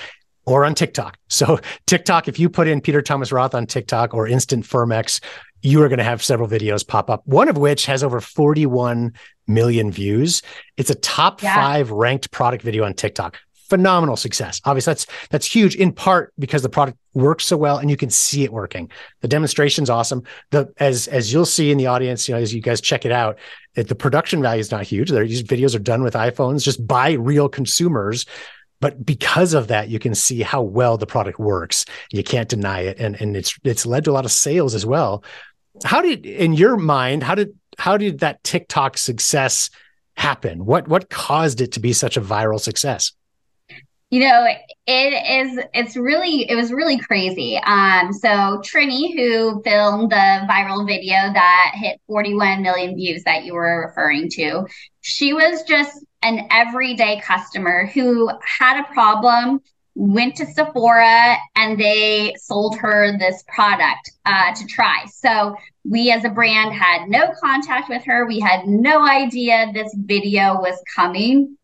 or 0.50 0.64
on 0.64 0.75
TikTok. 0.75 1.16
So 1.30 1.61
TikTok, 1.87 2.26
if 2.26 2.40
you 2.40 2.50
put 2.50 2.66
in 2.66 2.80
Peter 2.80 3.00
Thomas 3.00 3.30
Roth 3.30 3.54
on 3.54 3.64
TikTok 3.64 4.12
or 4.14 4.26
Instant 4.26 4.66
FIRMx, 4.66 5.23
you 5.62 5.80
are 5.80 5.88
going 5.88 5.99
to 5.99 6.04
have 6.04 6.25
several 6.25 6.49
videos 6.49 6.87
pop 6.87 7.09
up, 7.09 7.23
one 7.25 7.49
of 7.49 7.57
which 7.57 7.87
has 7.87 8.02
over 8.02 8.21
41 8.21 9.12
million 9.47 9.92
views. 9.92 10.42
It's 10.76 10.90
a 10.90 10.97
top 10.97 11.40
yeah. 11.40 11.54
five 11.54 11.92
ranked 11.92 12.33
product 12.33 12.64
video 12.64 12.85
on 12.85 12.95
TikTok. 12.95 13.38
Phenomenal 13.69 14.16
success. 14.16 14.61
Obviously, 14.64 14.90
that's 14.90 15.07
that's 15.30 15.47
huge 15.47 15.76
in 15.76 15.92
part 15.92 16.33
because 16.37 16.62
the 16.62 16.69
product 16.69 16.99
works 17.14 17.45
so 17.45 17.57
well 17.57 17.78
and 17.78 17.88
you 17.88 17.97
can 17.97 18.11
see 18.11 18.42
it 18.42 18.52
working. 18.52 18.90
The 19.21 19.28
demonstration's 19.28 19.88
awesome. 19.88 20.25
The 20.50 20.73
as 20.78 21.07
as 21.07 21.33
you'll 21.33 21.47
see 21.47 21.71
in 21.71 21.78
the 21.78 21.87
audience, 21.87 22.28
you 22.28 22.35
know, 22.35 22.40
as 22.40 22.52
you 22.52 22.61
guys 22.61 22.80
check 22.80 23.07
it 23.07 23.12
out, 23.12 23.38
it, 23.76 23.87
the 23.87 23.95
production 23.95 24.42
value 24.42 24.61
is 24.61 24.73
not 24.73 24.83
huge. 24.83 25.11
These 25.11 25.45
videos 25.45 25.76
are 25.76 25.80
done 25.80 26.02
with 26.02 26.14
iPhones 26.14 26.64
just 26.64 26.85
by 26.85 27.12
real 27.12 27.49
consumers 27.49 28.26
but 28.80 29.04
because 29.04 29.54
of 29.54 29.68
that 29.68 29.88
you 29.88 29.99
can 29.99 30.14
see 30.14 30.42
how 30.42 30.62
well 30.62 30.96
the 30.96 31.06
product 31.06 31.38
works. 31.38 31.84
You 32.10 32.25
can't 32.25 32.49
deny 32.49 32.80
it. 32.80 32.99
And 32.99 33.20
and 33.20 33.37
it's 33.37 33.58
it's 33.62 33.87
led 33.87 34.04
to 34.04 34.10
a 34.10 34.12
lot 34.12 34.25
of 34.25 34.32
sales 34.32 34.75
as 34.75 34.87
well. 34.87 35.22
How 35.84 36.02
did 36.02 36.26
in 36.26 36.54
your 36.54 36.76
mind 36.76 37.22
how 37.22 37.34
did 37.34 37.54
how 37.78 37.96
did 37.96 38.20
that 38.20 38.42
tiktok 38.42 38.99
success 38.99 39.70
happen? 40.16 40.64
What 40.64 40.88
what 40.88 41.10
caused 41.10 41.60
it 41.60 41.72
to 41.72 41.80
be 41.80 41.92
such 41.92 42.16
a 42.16 42.20
viral 42.20 42.60
success? 42.60 43.12
You 44.08 44.20
know 44.20 44.46
it 44.87 45.46
is 45.46 45.64
it's 45.72 45.96
really 45.96 46.50
it 46.50 46.56
was 46.56 46.72
really 46.72 46.99
crazy. 46.99 47.58
Um 47.58 48.12
so 48.12 48.62
trini 48.62 49.14
who 49.14 49.62
filmed 49.62 50.10
the 50.10 50.46
viral 50.49 50.87
video 50.87 51.14
that 51.14 51.72
hit 51.75 52.00
41 52.06 52.62
million 52.62 52.96
views 52.96 53.22
that 53.25 53.44
you 53.44 53.54
were 53.54 53.87
referring 53.87 54.30
to 54.30 54.66
she 55.02 55.32
was 55.32 55.62
just 55.62 56.04
an 56.22 56.46
everyday 56.50 57.20
customer 57.20 57.86
who 57.86 58.30
had 58.44 58.80
a 58.80 58.92
problem 58.92 59.60
went 59.94 60.36
to 60.36 60.46
Sephora 60.46 61.36
and 61.56 61.78
they 61.78 62.34
sold 62.38 62.78
her 62.78 63.18
this 63.18 63.44
product 63.48 64.12
uh, 64.24 64.54
to 64.54 64.66
try. 64.66 65.04
So 65.06 65.56
we 65.84 66.10
as 66.10 66.24
a 66.24 66.30
brand 66.30 66.72
had 66.72 67.08
no 67.08 67.32
contact 67.42 67.88
with 67.88 68.04
her. 68.04 68.26
We 68.26 68.40
had 68.40 68.66
no 68.66 69.06
idea 69.06 69.70
this 69.72 69.94
video 69.94 70.54
was 70.54 70.80
coming. 70.94 71.56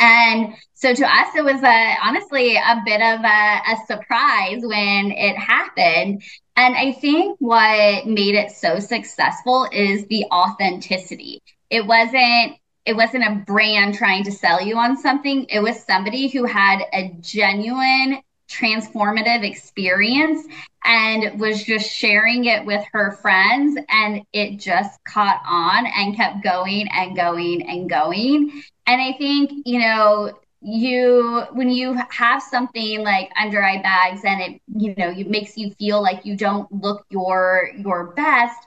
And 0.00 0.54
so 0.74 0.92
to 0.92 1.06
us, 1.06 1.34
it 1.36 1.44
was 1.44 1.62
a, 1.62 1.96
honestly 2.04 2.56
a 2.56 2.82
bit 2.84 3.00
of 3.00 3.20
a, 3.20 3.60
a 3.72 3.76
surprise 3.86 4.60
when 4.62 5.12
it 5.12 5.36
happened. 5.36 6.22
And 6.56 6.76
I 6.76 6.92
think 6.92 7.36
what 7.40 8.06
made 8.06 8.34
it 8.34 8.50
so 8.50 8.78
successful 8.78 9.68
is 9.72 10.06
the 10.06 10.26
authenticity. 10.30 11.42
It 11.70 11.86
wasn't 11.86 12.58
it 12.86 12.96
wasn't 12.96 13.24
a 13.24 13.42
brand 13.46 13.94
trying 13.94 14.24
to 14.24 14.32
sell 14.32 14.60
you 14.60 14.76
on 14.76 14.96
something. 14.96 15.46
It 15.48 15.60
was 15.60 15.82
somebody 15.82 16.28
who 16.28 16.44
had 16.44 16.80
a 16.92 17.14
genuine 17.20 18.20
transformative 18.48 19.42
experience 19.42 20.46
and 20.84 21.40
was 21.40 21.64
just 21.64 21.90
sharing 21.90 22.44
it 22.44 22.64
with 22.66 22.84
her 22.92 23.12
friends 23.12 23.78
and 23.88 24.22
it 24.32 24.58
just 24.58 25.02
caught 25.04 25.40
on 25.46 25.86
and 25.86 26.14
kept 26.14 26.42
going 26.42 26.86
and 26.92 27.16
going 27.16 27.62
and 27.66 27.88
going 27.88 28.62
and 28.86 29.00
i 29.00 29.12
think 29.16 29.50
you 29.64 29.78
know 29.78 30.30
you 30.60 31.42
when 31.52 31.70
you 31.70 31.98
have 32.10 32.42
something 32.42 33.02
like 33.02 33.30
under 33.40 33.62
eye 33.62 33.80
bags 33.82 34.20
and 34.24 34.40
it 34.40 34.60
you 34.76 34.94
know 34.96 35.08
it 35.10 35.28
makes 35.28 35.56
you 35.56 35.70
feel 35.78 36.02
like 36.02 36.24
you 36.26 36.36
don't 36.36 36.70
look 36.70 37.04
your 37.10 37.70
your 37.78 38.12
best 38.12 38.58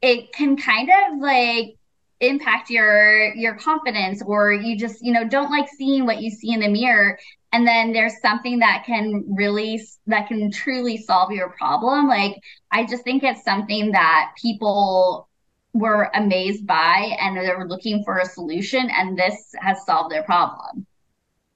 it 0.00 0.32
can 0.32 0.56
kind 0.56 0.88
of 0.90 1.20
like 1.20 1.77
impact 2.20 2.70
your 2.70 3.32
your 3.34 3.54
confidence 3.54 4.22
or 4.26 4.52
you 4.52 4.76
just 4.76 5.04
you 5.04 5.12
know 5.12 5.26
don't 5.26 5.50
like 5.50 5.68
seeing 5.68 6.04
what 6.06 6.20
you 6.20 6.30
see 6.30 6.52
in 6.52 6.60
the 6.60 6.68
mirror. 6.68 7.18
And 7.52 7.66
then 7.66 7.92
there's 7.92 8.20
something 8.20 8.58
that 8.58 8.84
can 8.84 9.24
really 9.28 9.80
that 10.06 10.28
can 10.28 10.50
truly 10.50 10.96
solve 10.98 11.32
your 11.32 11.50
problem. 11.50 12.08
Like 12.08 12.36
i 12.70 12.84
just 12.84 13.04
think 13.04 13.22
it's 13.22 13.44
something 13.44 13.92
that 13.92 14.32
people 14.40 15.28
were 15.74 16.10
amazed 16.14 16.66
by 16.66 17.16
and 17.20 17.36
they 17.36 17.54
were 17.54 17.68
looking 17.68 18.02
for 18.04 18.18
a 18.18 18.24
solution 18.24 18.90
and 18.90 19.18
this 19.18 19.54
has 19.60 19.84
solved 19.84 20.10
their 20.10 20.24
problem 20.24 20.86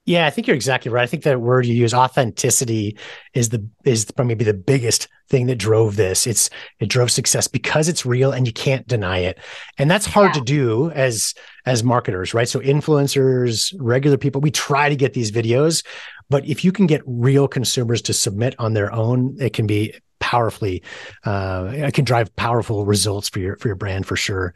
yeah, 0.05 0.27
I 0.27 0.31
think 0.31 0.49
you're 0.49 0.57
exactly 0.57 0.91
right. 0.91 1.05
I 1.05 1.07
think 1.07 1.23
that 1.23 1.41
word 1.41 1.65
you 1.65 1.75
use, 1.75 1.95
authenticity, 1.95 2.99
is 3.35 3.51
the 3.51 3.65
is 3.85 4.11
probably 4.11 4.35
maybe 4.35 4.45
the 4.45 4.55
biggest 4.55 5.07
thing 5.29 5.47
that 5.47 5.57
drove 5.57 5.95
this. 5.95 6.27
It's 6.27 6.51
it 6.81 6.89
drove 6.89 7.11
success 7.11 7.47
because 7.47 7.89
it's 7.89 8.05
real 8.05 8.33
and 8.33 8.45
you 8.45 8.53
can't 8.53 8.87
deny 8.89 9.19
it, 9.19 9.39
and 9.79 9.89
that's 9.89 10.07
hard 10.07 10.35
yeah. 10.35 10.41
to 10.41 10.41
do 10.41 10.91
as 10.91 11.35
as 11.67 11.85
marketers, 11.85 12.35
right? 12.35 12.49
So 12.49 12.59
influencers, 12.59 13.73
regular 13.79 14.17
people, 14.17 14.41
we 14.41 14.51
try 14.51 14.89
to 14.89 14.97
get 14.97 15.15
these 15.15 15.31
videos, 15.31 15.85
but 16.29 16.45
if 16.47 16.65
you 16.65 16.73
can 16.73 16.87
get 16.89 17.03
real 17.07 17.47
consumers 17.47 18.03
to 18.03 18.13
submit 18.13 18.57
on 18.59 18.73
their 18.73 18.93
own, 18.93 19.37
it 19.39 19.53
can 19.53 19.69
be 19.69 19.95
powerfully, 20.19 20.83
uh, 21.25 21.71
it 21.73 21.95
can 21.95 22.05
drive 22.05 22.35
powerful 22.35 22.85
results 22.87 23.29
for 23.29 23.39
your 23.39 23.57
for 23.59 23.69
your 23.69 23.77
brand 23.77 24.05
for 24.05 24.17
sure. 24.17 24.53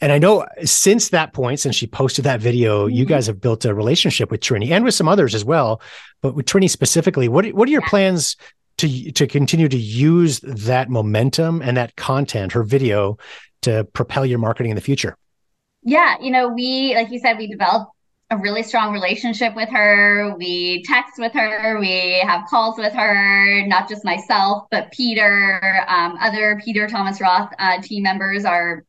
And 0.00 0.12
I 0.12 0.18
know 0.18 0.46
since 0.64 1.08
that 1.10 1.32
point, 1.32 1.60
since 1.60 1.74
she 1.74 1.86
posted 1.86 2.24
that 2.24 2.40
video, 2.40 2.86
mm-hmm. 2.86 2.94
you 2.94 3.04
guys 3.04 3.26
have 3.26 3.40
built 3.40 3.64
a 3.64 3.74
relationship 3.74 4.30
with 4.30 4.40
Trini 4.40 4.70
and 4.70 4.84
with 4.84 4.94
some 4.94 5.08
others 5.08 5.34
as 5.34 5.44
well. 5.44 5.80
But 6.22 6.34
with 6.34 6.46
Trini 6.46 6.68
specifically, 6.68 7.28
what 7.28 7.46
what 7.54 7.68
are 7.68 7.72
your 7.72 7.82
yeah. 7.82 7.88
plans 7.88 8.36
to 8.78 9.12
to 9.12 9.26
continue 9.26 9.68
to 9.68 9.76
use 9.76 10.40
that 10.40 10.90
momentum 10.90 11.62
and 11.62 11.76
that 11.76 11.96
content, 11.96 12.52
her 12.52 12.62
video, 12.62 13.18
to 13.62 13.84
propel 13.92 14.26
your 14.26 14.38
marketing 14.38 14.70
in 14.70 14.76
the 14.76 14.82
future? 14.82 15.16
Yeah, 15.82 16.16
you 16.20 16.30
know, 16.30 16.48
we 16.48 16.94
like 16.94 17.10
you 17.10 17.18
said, 17.18 17.38
we 17.38 17.46
developed 17.46 17.92
a 18.30 18.36
really 18.36 18.62
strong 18.62 18.92
relationship 18.92 19.54
with 19.54 19.68
her. 19.68 20.34
We 20.36 20.82
text 20.82 21.14
with 21.18 21.32
her. 21.32 21.78
We 21.78 22.18
have 22.26 22.46
calls 22.48 22.76
with 22.76 22.92
her, 22.92 23.64
not 23.66 23.88
just 23.88 24.04
myself, 24.04 24.66
but 24.70 24.90
Peter, 24.90 25.84
um, 25.86 26.18
other 26.20 26.60
Peter 26.64 26.88
Thomas 26.88 27.20
Roth 27.20 27.52
uh, 27.58 27.80
team 27.82 28.02
members 28.02 28.44
are 28.44 28.84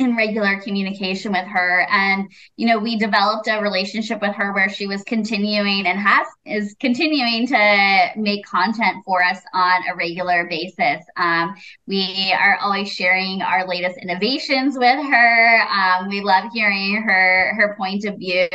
in 0.00 0.16
regular 0.16 0.60
communication 0.60 1.32
with 1.32 1.46
her. 1.46 1.86
And 1.90 2.30
you 2.56 2.66
know 2.66 2.78
we 2.78 2.96
developed 2.96 3.48
a 3.48 3.60
relationship 3.60 4.20
with 4.20 4.34
her 4.34 4.52
where 4.52 4.68
she 4.68 4.86
was 4.86 5.02
continuing 5.04 5.86
and 5.86 5.98
has 5.98 6.26
is 6.44 6.74
continuing 6.80 7.46
to 7.48 8.08
make 8.16 8.44
content 8.44 9.04
for 9.04 9.22
us 9.22 9.40
on 9.52 9.82
a 9.88 9.94
regular 9.96 10.46
basis. 10.48 11.04
Um, 11.16 11.54
we 11.86 12.34
are 12.38 12.58
always 12.58 12.92
sharing 12.92 13.42
our 13.42 13.66
latest 13.66 13.98
innovations 13.98 14.76
with 14.76 14.98
her. 15.06 15.60
Um, 15.68 16.08
we 16.08 16.20
love 16.20 16.50
hearing 16.52 17.02
her 17.02 17.54
her 17.54 17.74
point 17.76 18.04
of 18.04 18.18
view 18.18 18.48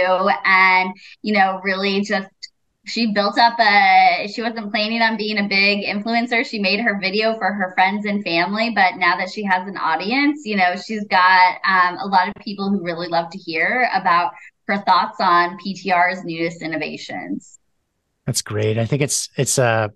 and 0.46 0.94
you 1.22 1.34
know 1.34 1.62
really 1.64 2.02
just 2.02 2.30
she 2.86 3.12
built 3.14 3.38
up 3.38 3.60
a 3.60 4.28
she 4.34 4.42
wasn't 4.42 4.72
planning 4.72 5.02
on 5.02 5.18
being 5.18 5.38
a 5.38 5.48
big 5.48 5.86
influencer. 5.86 6.46
She 6.46 6.60
made 6.60 6.80
her 6.80 7.00
video 7.00 7.38
for 7.38 7.52
her 7.52 7.74
friends 7.74 8.06
and 8.06 8.24
family 8.24 8.72
but 8.74 8.96
now 8.98 9.18
that 9.18 9.30
she 9.30 9.44
has 9.44 9.68
an 9.68 9.78
audience 9.78 10.42
you 10.46 10.56
know 10.56 10.76
she's 10.76 11.06
got 11.06 11.58
um, 11.66 11.98
a 11.98 12.08
lot 12.08 12.28
of 12.28 12.34
people 12.44 12.70
who 12.70 12.84
really 12.84 13.08
love 13.08 13.30
to 13.32 13.38
hear 13.38 13.90
about 13.94 14.32
her 14.68 14.78
thoughts 14.80 15.18
on 15.20 15.58
ptr's 15.60 16.24
newest 16.24 16.62
innovations. 16.62 17.60
That's 18.26 18.42
great. 18.42 18.78
I 18.78 18.86
think 18.86 19.02
it's 19.02 19.30
it's 19.38 19.58
a 19.58 19.92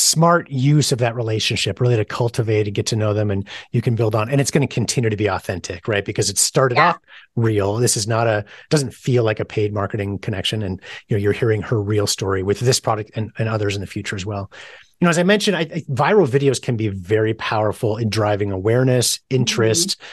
smart 0.00 0.50
use 0.50 0.92
of 0.92 0.98
that 0.98 1.14
relationship 1.14 1.80
really 1.80 1.96
to 1.96 2.04
cultivate 2.04 2.66
and 2.66 2.74
get 2.74 2.86
to 2.86 2.96
know 2.96 3.12
them 3.12 3.30
and 3.30 3.46
you 3.72 3.82
can 3.82 3.94
build 3.94 4.14
on 4.14 4.30
and 4.30 4.40
it's 4.40 4.50
going 4.50 4.66
to 4.66 4.72
continue 4.72 5.10
to 5.10 5.16
be 5.16 5.26
authentic 5.26 5.86
right 5.86 6.04
because 6.04 6.30
it 6.30 6.38
started 6.38 6.76
yeah. 6.76 6.90
off 6.90 6.98
real 7.36 7.76
this 7.76 7.96
is 7.96 8.06
not 8.06 8.26
a 8.26 8.44
doesn't 8.70 8.94
feel 8.94 9.22
like 9.22 9.40
a 9.40 9.44
paid 9.44 9.72
marketing 9.72 10.18
connection 10.18 10.62
and 10.62 10.80
you 11.08 11.16
know 11.16 11.20
you're 11.20 11.32
hearing 11.32 11.62
her 11.62 11.80
real 11.80 12.06
story 12.06 12.42
with 12.42 12.60
this 12.60 12.80
product 12.80 13.10
and, 13.14 13.30
and 13.38 13.48
others 13.48 13.74
in 13.74 13.80
the 13.80 13.86
future 13.86 14.16
as 14.16 14.24
well 14.24 14.50
you 15.00 15.04
know 15.04 15.10
as 15.10 15.18
i 15.18 15.22
mentioned 15.22 15.56
I, 15.56 15.60
I, 15.60 15.84
viral 15.90 16.26
videos 16.26 16.60
can 16.60 16.76
be 16.76 16.88
very 16.88 17.34
powerful 17.34 17.96
in 17.96 18.08
driving 18.08 18.52
awareness 18.52 19.20
interest 19.28 19.98
mm-hmm. 19.98 20.06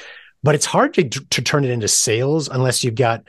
but 0.44 0.56
it's 0.56 0.66
hard 0.66 0.94
to, 0.96 1.04
to 1.08 1.42
turn 1.42 1.64
it 1.64 1.72
into 1.72 1.88
sales 1.88 2.50
unless 2.50 2.84
you've 2.84 2.96
got 2.96 3.24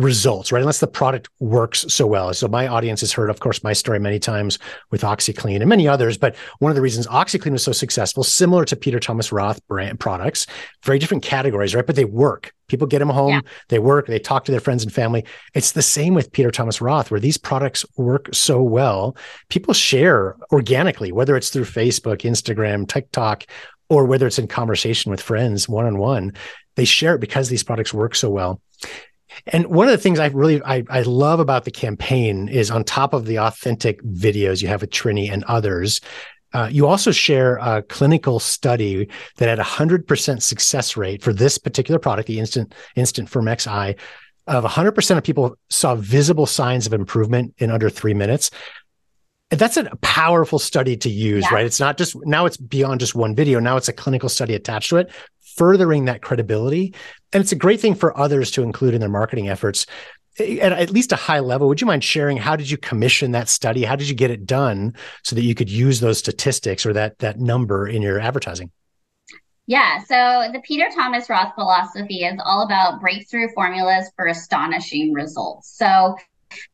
results, 0.00 0.50
right? 0.50 0.60
Unless 0.60 0.80
the 0.80 0.86
product 0.86 1.28
works 1.38 1.84
so 1.88 2.06
well. 2.06 2.32
So 2.32 2.48
my 2.48 2.66
audience 2.66 3.00
has 3.00 3.12
heard, 3.12 3.30
of 3.30 3.40
course, 3.40 3.62
my 3.62 3.72
story 3.72 3.98
many 3.98 4.18
times 4.18 4.58
with 4.90 5.02
OxiClean 5.02 5.60
and 5.60 5.68
many 5.68 5.86
others. 5.86 6.16
But 6.16 6.36
one 6.58 6.70
of 6.70 6.76
the 6.76 6.82
reasons 6.82 7.06
OxiClean 7.06 7.52
was 7.52 7.62
so 7.62 7.72
successful, 7.72 8.24
similar 8.24 8.64
to 8.64 8.76
Peter 8.76 8.98
Thomas 8.98 9.30
Roth 9.30 9.66
brand 9.68 10.00
products, 10.00 10.46
very 10.84 10.98
different 10.98 11.22
categories, 11.22 11.74
right? 11.74 11.86
But 11.86 11.96
they 11.96 12.04
work. 12.04 12.52
People 12.68 12.86
get 12.86 13.00
them 13.00 13.08
home, 13.08 13.34
yeah. 13.34 13.40
they 13.68 13.80
work, 13.80 14.06
they 14.06 14.20
talk 14.20 14.44
to 14.44 14.52
their 14.52 14.60
friends 14.60 14.84
and 14.84 14.92
family. 14.92 15.24
It's 15.54 15.72
the 15.72 15.82
same 15.82 16.14
with 16.14 16.30
Peter 16.30 16.52
Thomas 16.52 16.80
Roth, 16.80 17.10
where 17.10 17.18
these 17.18 17.36
products 17.36 17.84
work 17.96 18.32
so 18.32 18.62
well. 18.62 19.16
People 19.48 19.74
share 19.74 20.36
organically, 20.52 21.10
whether 21.10 21.36
it's 21.36 21.50
through 21.50 21.64
Facebook, 21.64 22.18
Instagram, 22.18 22.88
TikTok, 22.88 23.44
or 23.88 24.04
whether 24.04 24.26
it's 24.26 24.38
in 24.38 24.46
conversation 24.46 25.10
with 25.10 25.20
friends 25.20 25.68
one 25.68 25.84
on 25.84 25.98
one. 25.98 26.32
They 26.76 26.84
share 26.84 27.16
it 27.16 27.20
because 27.20 27.48
these 27.48 27.64
products 27.64 27.92
work 27.92 28.14
so 28.14 28.30
well. 28.30 28.62
And 29.46 29.66
one 29.66 29.86
of 29.86 29.92
the 29.92 29.98
things 29.98 30.18
I 30.18 30.26
really 30.26 30.62
I, 30.62 30.84
I 30.88 31.02
love 31.02 31.40
about 31.40 31.64
the 31.64 31.70
campaign 31.70 32.48
is 32.48 32.70
on 32.70 32.84
top 32.84 33.14
of 33.14 33.26
the 33.26 33.38
authentic 33.38 34.02
videos 34.02 34.62
you 34.62 34.68
have 34.68 34.80
with 34.80 34.90
Trini 34.90 35.30
and 35.30 35.44
others, 35.44 36.00
uh, 36.52 36.68
you 36.70 36.86
also 36.86 37.12
share 37.12 37.56
a 37.58 37.82
clinical 37.82 38.40
study 38.40 39.08
that 39.36 39.48
had 39.48 39.58
a 39.58 39.64
hundred 39.64 40.06
percent 40.06 40.42
success 40.42 40.96
rate 40.96 41.22
for 41.22 41.32
this 41.32 41.58
particular 41.58 41.98
product, 41.98 42.26
the 42.26 42.40
Instant 42.40 42.74
Instant 42.96 43.30
FIRMx 43.30 43.66
Eye, 43.66 43.94
of 44.46 44.64
100% 44.64 45.16
of 45.16 45.22
people 45.22 45.56
saw 45.68 45.94
visible 45.94 46.46
signs 46.46 46.86
of 46.86 46.92
improvement 46.92 47.54
in 47.58 47.70
under 47.70 47.88
three 47.88 48.14
minutes 48.14 48.50
that's 49.50 49.76
a 49.76 49.84
powerful 50.00 50.58
study 50.58 50.96
to 50.96 51.10
use, 51.10 51.44
yeah. 51.44 51.54
right? 51.54 51.66
It's 51.66 51.80
not 51.80 51.98
just 51.98 52.16
now 52.24 52.46
it's 52.46 52.56
beyond 52.56 53.00
just 53.00 53.14
one 53.14 53.34
video. 53.34 53.58
Now 53.58 53.76
it's 53.76 53.88
a 53.88 53.92
clinical 53.92 54.28
study 54.28 54.54
attached 54.54 54.90
to 54.90 54.98
it, 54.98 55.10
furthering 55.56 56.06
that 56.06 56.22
credibility. 56.22 56.94
And 57.32 57.42
it's 57.42 57.52
a 57.52 57.56
great 57.56 57.80
thing 57.80 57.94
for 57.94 58.16
others 58.18 58.50
to 58.52 58.62
include 58.62 58.94
in 58.94 59.00
their 59.00 59.08
marketing 59.08 59.48
efforts 59.48 59.86
eh, 60.38 60.58
at, 60.58 60.72
at 60.72 60.90
least 60.90 61.12
a 61.12 61.16
high 61.16 61.40
level. 61.40 61.68
Would 61.68 61.80
you 61.80 61.86
mind 61.86 62.04
sharing 62.04 62.36
how 62.36 62.56
did 62.56 62.70
you 62.70 62.76
commission 62.76 63.32
that 63.32 63.48
study? 63.48 63.84
How 63.84 63.96
did 63.96 64.08
you 64.08 64.14
get 64.14 64.30
it 64.30 64.46
done 64.46 64.94
so 65.24 65.36
that 65.36 65.42
you 65.42 65.54
could 65.54 65.70
use 65.70 66.00
those 66.00 66.18
statistics 66.18 66.84
or 66.84 66.92
that 66.92 67.18
that 67.18 67.38
number 67.38 67.86
in 67.86 68.02
your 68.02 68.18
advertising? 68.18 68.70
Yeah, 69.66 70.02
so 70.02 70.50
the 70.52 70.60
Peter 70.64 70.88
Thomas 70.92 71.30
Roth 71.30 71.54
philosophy 71.54 72.24
is 72.24 72.40
all 72.44 72.62
about 72.62 73.00
breakthrough 73.00 73.48
formulas 73.54 74.10
for 74.16 74.26
astonishing 74.26 75.12
results. 75.12 75.76
So 75.76 76.16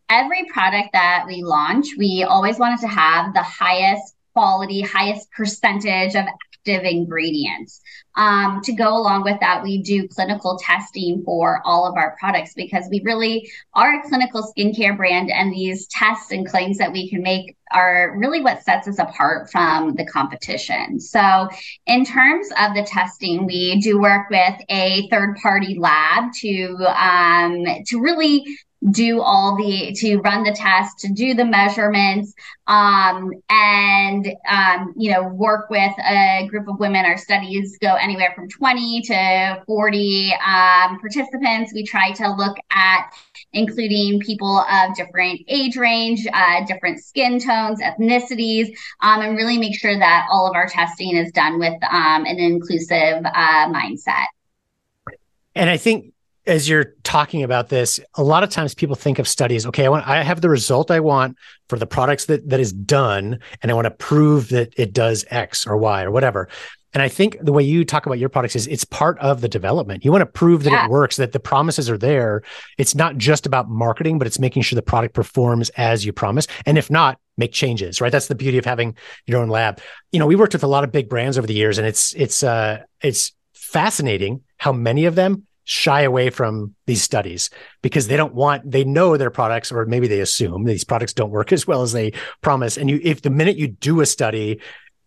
every 0.08 0.46
product 0.46 0.90
that 0.94 1.24
we 1.26 1.42
launch, 1.42 1.88
we 1.98 2.24
always 2.26 2.58
wanted 2.58 2.80
to 2.80 2.88
have 2.88 3.34
the 3.34 3.42
highest 3.42 4.14
quality, 4.32 4.82
highest 4.82 5.30
percentage 5.30 6.14
of 6.14 6.24
active 6.66 6.84
ingredients. 6.84 7.80
Um, 8.16 8.62
to 8.64 8.72
go 8.72 8.96
along 8.96 9.24
with 9.24 9.38
that, 9.40 9.62
we 9.62 9.82
do 9.82 10.08
clinical 10.08 10.58
testing 10.58 11.22
for 11.24 11.60
all 11.64 11.86
of 11.86 11.96
our 11.96 12.16
products 12.18 12.54
because 12.54 12.86
we 12.90 13.02
really 13.04 13.50
are 13.74 14.00
a 14.00 14.08
clinical 14.08 14.52
skincare 14.56 14.96
brand, 14.96 15.30
and 15.30 15.52
these 15.52 15.86
tests 15.88 16.32
and 16.32 16.48
claims 16.48 16.78
that 16.78 16.92
we 16.92 17.10
can 17.10 17.22
make 17.22 17.56
are 17.72 18.14
really 18.16 18.40
what 18.40 18.62
sets 18.62 18.88
us 18.88 18.98
apart 18.98 19.50
from 19.50 19.94
the 19.96 20.06
competition. 20.06 20.98
So, 20.98 21.48
in 21.86 22.06
terms 22.06 22.48
of 22.58 22.74
the 22.74 22.86
testing, 22.86 23.44
we 23.44 23.80
do 23.80 24.00
work 24.00 24.30
with 24.30 24.54
a 24.70 25.08
third 25.10 25.36
party 25.36 25.76
lab 25.78 26.32
to 26.40 26.76
um, 26.96 27.64
to 27.86 28.00
really 28.00 28.44
do 28.90 29.20
all 29.20 29.56
the 29.56 29.92
to 29.96 30.18
run 30.18 30.44
the 30.44 30.52
test 30.52 30.98
to 31.00 31.12
do 31.12 31.34
the 31.34 31.44
measurements 31.44 32.34
um, 32.66 33.32
and 33.50 34.28
um, 34.48 34.94
you 34.96 35.10
know 35.10 35.28
work 35.28 35.70
with 35.70 35.92
a 35.98 36.46
group 36.48 36.68
of 36.68 36.78
women. 36.78 37.04
Our 37.04 37.16
studies 37.16 37.76
go 37.78 37.94
anywhere 37.94 38.32
from 38.34 38.48
20 38.48 39.02
to 39.02 39.62
40 39.66 40.32
um, 40.34 41.00
participants. 41.00 41.72
We 41.74 41.84
try 41.84 42.12
to 42.12 42.30
look 42.30 42.56
at 42.70 43.10
including 43.52 44.20
people 44.20 44.60
of 44.60 44.94
different 44.94 45.40
age 45.48 45.76
range 45.76 46.26
uh, 46.32 46.64
different 46.66 47.02
skin 47.02 47.40
tones 47.40 47.80
ethnicities 47.80 48.68
um, 49.00 49.20
and 49.20 49.36
really 49.36 49.58
make 49.58 49.78
sure 49.78 49.98
that 49.98 50.26
all 50.30 50.48
of 50.48 50.54
our 50.54 50.68
testing 50.68 51.16
is 51.16 51.32
done 51.32 51.58
with 51.58 51.74
um, 51.90 52.24
an 52.24 52.38
inclusive 52.38 53.24
uh, 53.24 53.68
mindset. 53.72 54.26
And 55.54 55.70
i 55.70 55.76
think 55.76 56.12
as 56.46 56.68
you're 56.68 56.94
talking 57.02 57.42
about 57.42 57.68
this, 57.68 57.98
a 58.14 58.22
lot 58.22 58.42
of 58.42 58.50
times 58.50 58.74
people 58.74 58.96
think 58.96 59.18
of 59.18 59.26
studies. 59.26 59.66
Okay, 59.66 59.84
I 59.84 59.88
want 59.88 60.06
I 60.06 60.22
have 60.22 60.40
the 60.40 60.50
result 60.50 60.90
I 60.90 61.00
want 61.00 61.36
for 61.68 61.78
the 61.78 61.86
products 61.86 62.26
that 62.26 62.48
that 62.48 62.60
is 62.60 62.72
done, 62.72 63.40
and 63.62 63.70
I 63.70 63.74
want 63.74 63.86
to 63.86 63.90
prove 63.90 64.48
that 64.50 64.72
it 64.76 64.92
does 64.92 65.24
X 65.30 65.66
or 65.66 65.76
Y 65.76 66.02
or 66.02 66.10
whatever. 66.10 66.48
And 66.94 67.02
I 67.02 67.08
think 67.10 67.36
the 67.42 67.52
way 67.52 67.62
you 67.62 67.84
talk 67.84 68.06
about 68.06 68.18
your 68.18 68.30
products 68.30 68.56
is 68.56 68.66
it's 68.68 68.84
part 68.84 69.18
of 69.18 69.42
the 69.42 69.48
development. 69.48 70.02
You 70.02 70.10
want 70.12 70.22
to 70.22 70.26
prove 70.26 70.62
that 70.62 70.72
yeah. 70.72 70.86
it 70.86 70.90
works, 70.90 71.16
that 71.16 71.32
the 71.32 71.40
promises 71.40 71.90
are 71.90 71.98
there. 71.98 72.42
It's 72.78 72.94
not 72.94 73.18
just 73.18 73.44
about 73.44 73.68
marketing, 73.68 74.16
but 74.18 74.26
it's 74.26 74.38
making 74.38 74.62
sure 74.62 74.76
the 74.76 74.82
product 74.82 75.12
performs 75.12 75.68
as 75.76 76.06
you 76.06 76.14
promise. 76.14 76.46
And 76.64 76.78
if 76.78 76.90
not, 76.90 77.18
make 77.36 77.52
changes, 77.52 78.00
right? 78.00 78.10
That's 78.10 78.28
the 78.28 78.34
beauty 78.34 78.56
of 78.56 78.64
having 78.64 78.96
your 79.26 79.42
own 79.42 79.50
lab. 79.50 79.78
You 80.10 80.18
know, 80.18 80.26
we 80.26 80.36
worked 80.36 80.54
with 80.54 80.62
a 80.62 80.68
lot 80.68 80.84
of 80.84 80.92
big 80.92 81.10
brands 81.10 81.36
over 81.36 81.46
the 81.46 81.52
years 81.52 81.76
and 81.76 81.86
it's 81.86 82.14
it's 82.14 82.42
uh 82.42 82.82
it's 83.02 83.32
fascinating 83.52 84.40
how 84.56 84.72
many 84.72 85.04
of 85.04 85.16
them 85.16 85.46
shy 85.68 86.02
away 86.02 86.30
from 86.30 86.74
these 86.86 87.02
studies 87.02 87.50
because 87.82 88.06
they 88.06 88.16
don't 88.16 88.34
want 88.34 88.70
they 88.70 88.84
know 88.84 89.16
their 89.16 89.30
products 89.30 89.72
or 89.72 89.84
maybe 89.84 90.06
they 90.06 90.20
assume 90.20 90.64
these 90.64 90.84
products 90.84 91.12
don't 91.12 91.30
work 91.30 91.52
as 91.52 91.66
well 91.66 91.82
as 91.82 91.92
they 91.92 92.12
promise. 92.40 92.78
And 92.78 92.88
you 92.88 93.00
if 93.02 93.20
the 93.20 93.30
minute 93.30 93.56
you 93.56 93.66
do 93.66 94.00
a 94.00 94.06
study 94.06 94.60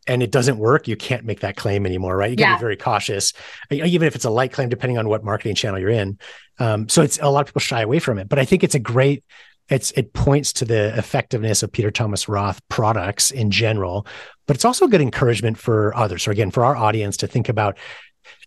and 0.06 0.22
it 0.22 0.32
doesn't 0.32 0.58
work 0.58 0.88
you 0.88 0.98
can't 0.98 1.24
make 1.24 1.40
that 1.40 1.56
claim 1.56 1.86
anymore 1.86 2.16
right? 2.18 2.30
You 2.30 2.36
got 2.36 2.50
to 2.50 2.56
be 2.58 2.62
very 2.62 2.78
cautious 2.78 3.32
even 3.72 4.06
if 4.06 4.16
it's 4.16 4.26
a 4.26 4.30
light 4.30 4.52
claim 4.52 4.68
depending 4.68 4.98
on 4.98 5.08
what 5.08 5.24
marketing 5.24 5.56
channel 5.56 5.80
you're 5.80 5.90
in. 5.90 6.20
Um, 6.60 6.90
so 6.90 7.04
it's 7.04 7.18
a 7.20 7.30
lot 7.30 7.40
of 7.40 7.48
people 7.48 7.62
shy 7.62 7.82
away 7.82 8.00
from 8.00 8.20
it. 8.20 8.28
But 8.28 8.38
i 8.38 8.44
think 8.46 8.64
it's 8.64 8.76
a 8.76 8.80
great 8.80 9.24
it's 9.70 9.92
it 9.92 10.14
points 10.14 10.52
to 10.54 10.66
the 10.66 10.98
effectiveness 10.98 11.64
of 11.64 11.72
Peter 11.72 11.92
Thomas 11.92 12.28
Roth 12.28 12.60
products 12.70 13.30
in 13.30 13.52
general, 13.52 14.08
but 14.48 14.56
it's 14.56 14.66
also 14.66 14.86
a 14.86 14.90
good 14.90 15.00
encouragement 15.00 15.60
for 15.60 15.96
others. 15.96 16.24
So 16.24 16.32
again, 16.32 16.50
for 16.50 16.66
our 16.66 16.76
audience 16.76 17.18
to 17.18 17.28
think 17.28 17.50
about 17.50 17.78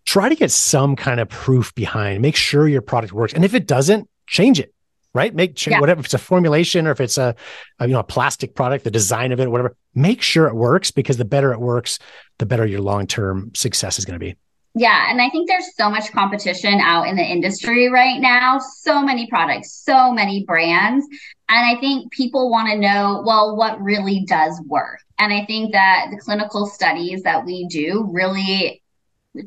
try 0.04 0.28
to 0.28 0.34
get 0.34 0.50
some 0.50 0.96
kind 0.96 1.20
of 1.20 1.28
proof 1.28 1.74
behind, 1.74 2.22
make 2.22 2.36
sure 2.36 2.68
your 2.68 2.82
product 2.82 3.12
works. 3.12 3.32
And 3.32 3.44
if 3.44 3.54
it 3.54 3.66
doesn't, 3.66 4.08
change 4.26 4.58
it, 4.60 4.72
right? 5.14 5.34
Make 5.34 5.56
change, 5.56 5.72
yeah. 5.72 5.80
whatever, 5.80 6.00
if 6.00 6.06
it's 6.06 6.14
a 6.14 6.18
formulation 6.18 6.86
or 6.86 6.90
if 6.90 7.00
it's 7.00 7.18
a, 7.18 7.34
a, 7.78 7.86
you 7.86 7.92
know, 7.92 8.00
a 8.00 8.04
plastic 8.04 8.54
product, 8.54 8.84
the 8.84 8.90
design 8.90 9.32
of 9.32 9.40
it, 9.40 9.50
whatever, 9.50 9.76
make 9.94 10.22
sure 10.22 10.46
it 10.46 10.54
works 10.54 10.90
because 10.90 11.16
the 11.16 11.24
better 11.24 11.52
it 11.52 11.60
works, 11.60 11.98
the 12.38 12.46
better 12.46 12.66
your 12.66 12.80
long-term 12.80 13.52
success 13.54 13.98
is 13.98 14.04
going 14.04 14.18
to 14.18 14.24
be. 14.24 14.36
Yeah, 14.74 15.10
and 15.10 15.20
I 15.20 15.28
think 15.28 15.48
there's 15.48 15.76
so 15.76 15.90
much 15.90 16.10
competition 16.12 16.80
out 16.80 17.06
in 17.06 17.16
the 17.16 17.22
industry 17.22 17.90
right 17.90 18.18
now. 18.18 18.58
So 18.58 19.02
many 19.02 19.26
products, 19.26 19.70
so 19.70 20.12
many 20.12 20.44
brands. 20.46 21.06
And 21.50 21.76
I 21.76 21.78
think 21.78 22.10
people 22.10 22.50
want 22.50 22.70
to 22.70 22.78
know, 22.78 23.22
well, 23.26 23.54
what 23.54 23.82
really 23.82 24.24
does 24.26 24.58
work? 24.66 25.00
And 25.18 25.30
I 25.30 25.44
think 25.44 25.72
that 25.72 26.06
the 26.10 26.16
clinical 26.16 26.64
studies 26.64 27.22
that 27.24 27.44
we 27.44 27.66
do 27.68 28.08
really 28.10 28.81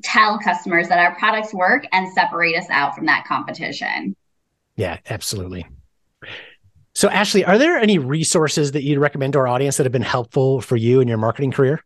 tell 0.04 0.40
customers 0.40 0.90
that 0.90 1.00
our 1.00 1.16
products 1.16 1.54
work 1.54 1.86
and 1.92 2.12
separate 2.14 2.56
us 2.56 2.70
out 2.70 2.96
from 2.96 3.06
that 3.06 3.26
competition. 3.26 4.16
Yeah, 4.76 4.98
absolutely. 5.10 5.66
So, 6.94 7.10
Ashley, 7.10 7.44
are 7.44 7.58
there 7.58 7.78
any 7.78 7.98
resources 7.98 8.72
that 8.72 8.84
you'd 8.84 9.00
recommend 9.00 9.34
to 9.34 9.40
our 9.40 9.48
audience 9.48 9.78
that 9.78 9.84
have 9.84 9.92
been 9.92 10.02
helpful 10.02 10.62
for 10.62 10.76
you 10.76 11.02
in 11.02 11.08
your 11.08 11.18
marketing 11.18 11.52
career? 11.52 11.84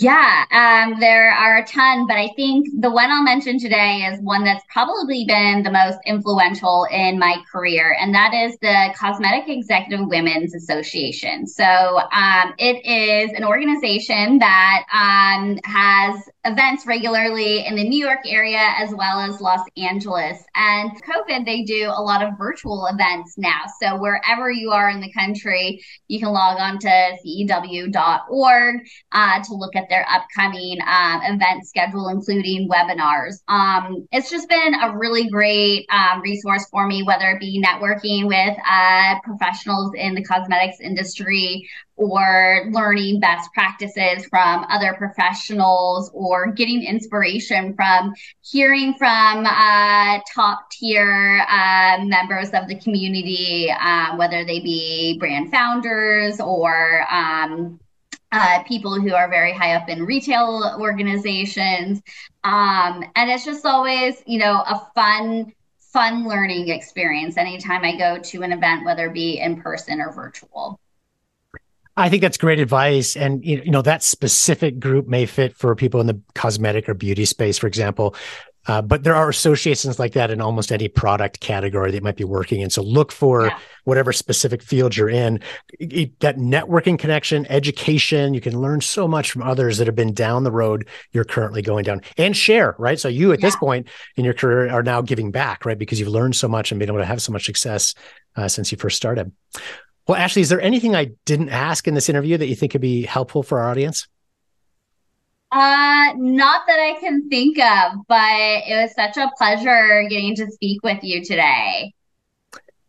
Yeah, 0.00 0.46
um, 0.50 0.98
there 0.98 1.30
are 1.30 1.58
a 1.58 1.66
ton, 1.66 2.06
but 2.06 2.16
I 2.16 2.30
think 2.34 2.68
the 2.80 2.90
one 2.90 3.10
I'll 3.10 3.22
mention 3.22 3.58
today 3.58 4.08
is 4.10 4.18
one 4.22 4.44
that's 4.44 4.64
probably 4.70 5.26
been 5.26 5.62
the 5.62 5.70
most 5.70 5.98
influential 6.06 6.86
in 6.90 7.18
my 7.18 7.36
career, 7.52 7.94
and 8.00 8.14
that 8.14 8.32
is 8.32 8.56
the 8.62 8.94
Cosmetic 8.98 9.50
Executive 9.50 10.06
Women's 10.06 10.54
Association. 10.54 11.46
So 11.46 11.64
um, 11.64 12.54
it 12.56 12.82
is 12.86 13.36
an 13.36 13.44
organization 13.44 14.38
that 14.38 14.84
um, 14.90 15.58
has 15.64 16.30
events 16.46 16.86
regularly 16.86 17.66
in 17.66 17.76
the 17.76 17.86
New 17.86 18.02
York 18.02 18.20
area 18.26 18.72
as 18.78 18.94
well 18.94 19.20
as 19.20 19.42
Los 19.42 19.60
Angeles. 19.76 20.42
And 20.54 20.90
COVID, 21.02 21.44
they 21.44 21.62
do 21.62 21.92
a 21.94 22.02
lot 22.02 22.22
of 22.22 22.38
virtual 22.38 22.86
events 22.86 23.34
now. 23.36 23.64
So 23.82 23.98
wherever 23.98 24.50
you 24.50 24.70
are 24.70 24.88
in 24.88 25.02
the 25.02 25.12
country, 25.12 25.84
you 26.08 26.18
can 26.18 26.30
log 26.30 26.58
on 26.58 26.78
to 26.78 27.16
cew.org 27.22 28.76
uh, 29.12 29.42
to 29.42 29.54
look 29.54 29.76
at 29.76 29.89
their 29.90 30.06
upcoming 30.08 30.78
um, 30.86 31.20
event 31.24 31.66
schedule, 31.66 32.08
including 32.08 32.68
webinars. 32.68 33.42
Um, 33.48 34.08
it's 34.12 34.30
just 34.30 34.48
been 34.48 34.74
a 34.74 34.96
really 34.96 35.28
great 35.28 35.86
um, 35.90 36.22
resource 36.22 36.66
for 36.70 36.86
me, 36.86 37.02
whether 37.02 37.30
it 37.30 37.40
be 37.40 37.62
networking 37.62 38.26
with 38.26 38.56
uh, 38.66 39.20
professionals 39.22 39.92
in 39.94 40.14
the 40.14 40.24
cosmetics 40.24 40.80
industry 40.80 41.68
or 41.96 42.70
learning 42.72 43.20
best 43.20 43.52
practices 43.52 44.24
from 44.30 44.64
other 44.70 44.94
professionals 44.94 46.10
or 46.14 46.50
getting 46.52 46.82
inspiration 46.82 47.74
from 47.74 48.14
hearing 48.42 48.94
from 48.94 49.44
uh, 49.44 50.18
top 50.32 50.70
tier 50.70 51.44
uh, 51.46 51.98
members 52.04 52.50
of 52.50 52.68
the 52.68 52.76
community, 52.76 53.70
uh, 53.70 54.16
whether 54.16 54.44
they 54.46 54.60
be 54.60 55.18
brand 55.18 55.50
founders 55.50 56.40
or 56.40 57.04
um, 57.12 57.78
uh, 58.32 58.62
people 58.64 59.00
who 59.00 59.12
are 59.14 59.28
very 59.28 59.52
high 59.52 59.74
up 59.74 59.88
in 59.88 60.04
retail 60.04 60.76
organizations. 60.78 62.00
Um, 62.44 63.04
and 63.16 63.30
it's 63.30 63.44
just 63.44 63.66
always, 63.66 64.22
you 64.26 64.38
know, 64.38 64.62
a 64.66 64.86
fun, 64.94 65.52
fun 65.78 66.28
learning 66.28 66.68
experience 66.68 67.36
anytime 67.36 67.84
I 67.84 67.96
go 67.96 68.18
to 68.18 68.42
an 68.42 68.52
event, 68.52 68.84
whether 68.84 69.06
it 69.06 69.14
be 69.14 69.38
in 69.38 69.60
person 69.60 70.00
or 70.00 70.12
virtual. 70.12 70.78
I 71.96 72.08
think 72.08 72.22
that's 72.22 72.38
great 72.38 72.60
advice. 72.60 73.16
And, 73.16 73.44
you 73.44 73.70
know, 73.70 73.82
that 73.82 74.02
specific 74.02 74.78
group 74.78 75.06
may 75.06 75.26
fit 75.26 75.54
for 75.56 75.74
people 75.74 76.00
in 76.00 76.06
the 76.06 76.20
cosmetic 76.34 76.88
or 76.88 76.94
beauty 76.94 77.24
space, 77.24 77.58
for 77.58 77.66
example. 77.66 78.14
Uh, 78.70 78.80
but 78.80 79.02
there 79.02 79.16
are 79.16 79.28
associations 79.28 79.98
like 79.98 80.12
that 80.12 80.30
in 80.30 80.40
almost 80.40 80.70
any 80.70 80.86
product 80.86 81.40
category 81.40 81.90
that 81.90 82.04
might 82.04 82.14
be 82.14 82.22
working 82.22 82.60
in. 82.60 82.70
So 82.70 82.82
look 82.82 83.10
for 83.10 83.46
yeah. 83.46 83.58
whatever 83.82 84.12
specific 84.12 84.62
field 84.62 84.96
you're 84.96 85.08
in. 85.08 85.40
That 86.20 86.36
networking 86.36 86.96
connection, 86.96 87.46
education, 87.50 88.32
you 88.32 88.40
can 88.40 88.60
learn 88.60 88.80
so 88.80 89.08
much 89.08 89.32
from 89.32 89.42
others 89.42 89.78
that 89.78 89.88
have 89.88 89.96
been 89.96 90.14
down 90.14 90.44
the 90.44 90.52
road 90.52 90.86
you're 91.10 91.24
currently 91.24 91.62
going 91.62 91.82
down 91.82 92.02
and 92.16 92.36
share, 92.36 92.76
right? 92.78 93.00
So 93.00 93.08
you 93.08 93.32
at 93.32 93.40
yeah. 93.40 93.48
this 93.48 93.56
point 93.56 93.88
in 94.14 94.24
your 94.24 94.34
career 94.34 94.70
are 94.70 94.84
now 94.84 95.02
giving 95.02 95.32
back, 95.32 95.64
right? 95.64 95.76
Because 95.76 95.98
you've 95.98 96.08
learned 96.08 96.36
so 96.36 96.46
much 96.46 96.70
and 96.70 96.78
been 96.78 96.90
able 96.90 97.00
to 97.00 97.04
have 97.04 97.20
so 97.20 97.32
much 97.32 97.46
success 97.46 97.96
uh, 98.36 98.46
since 98.46 98.70
you 98.70 98.78
first 98.78 98.96
started. 98.96 99.32
Well, 100.06 100.16
Ashley, 100.16 100.42
is 100.42 100.48
there 100.48 100.60
anything 100.60 100.94
I 100.94 101.10
didn't 101.26 101.48
ask 101.48 101.88
in 101.88 101.94
this 101.94 102.08
interview 102.08 102.36
that 102.36 102.46
you 102.46 102.54
think 102.54 102.70
could 102.70 102.80
be 102.80 103.02
helpful 103.02 103.42
for 103.42 103.58
our 103.58 103.68
audience? 103.68 104.06
Uh, 105.52 106.14
not 106.16 106.62
that 106.68 106.78
I 106.78 106.96
can 107.00 107.28
think 107.28 107.58
of, 107.58 108.06
but 108.06 108.30
it 108.68 108.82
was 108.82 108.94
such 108.94 109.16
a 109.16 109.30
pleasure 109.36 110.06
getting 110.08 110.36
to 110.36 110.50
speak 110.50 110.82
with 110.84 111.02
you 111.02 111.24
today. 111.24 111.92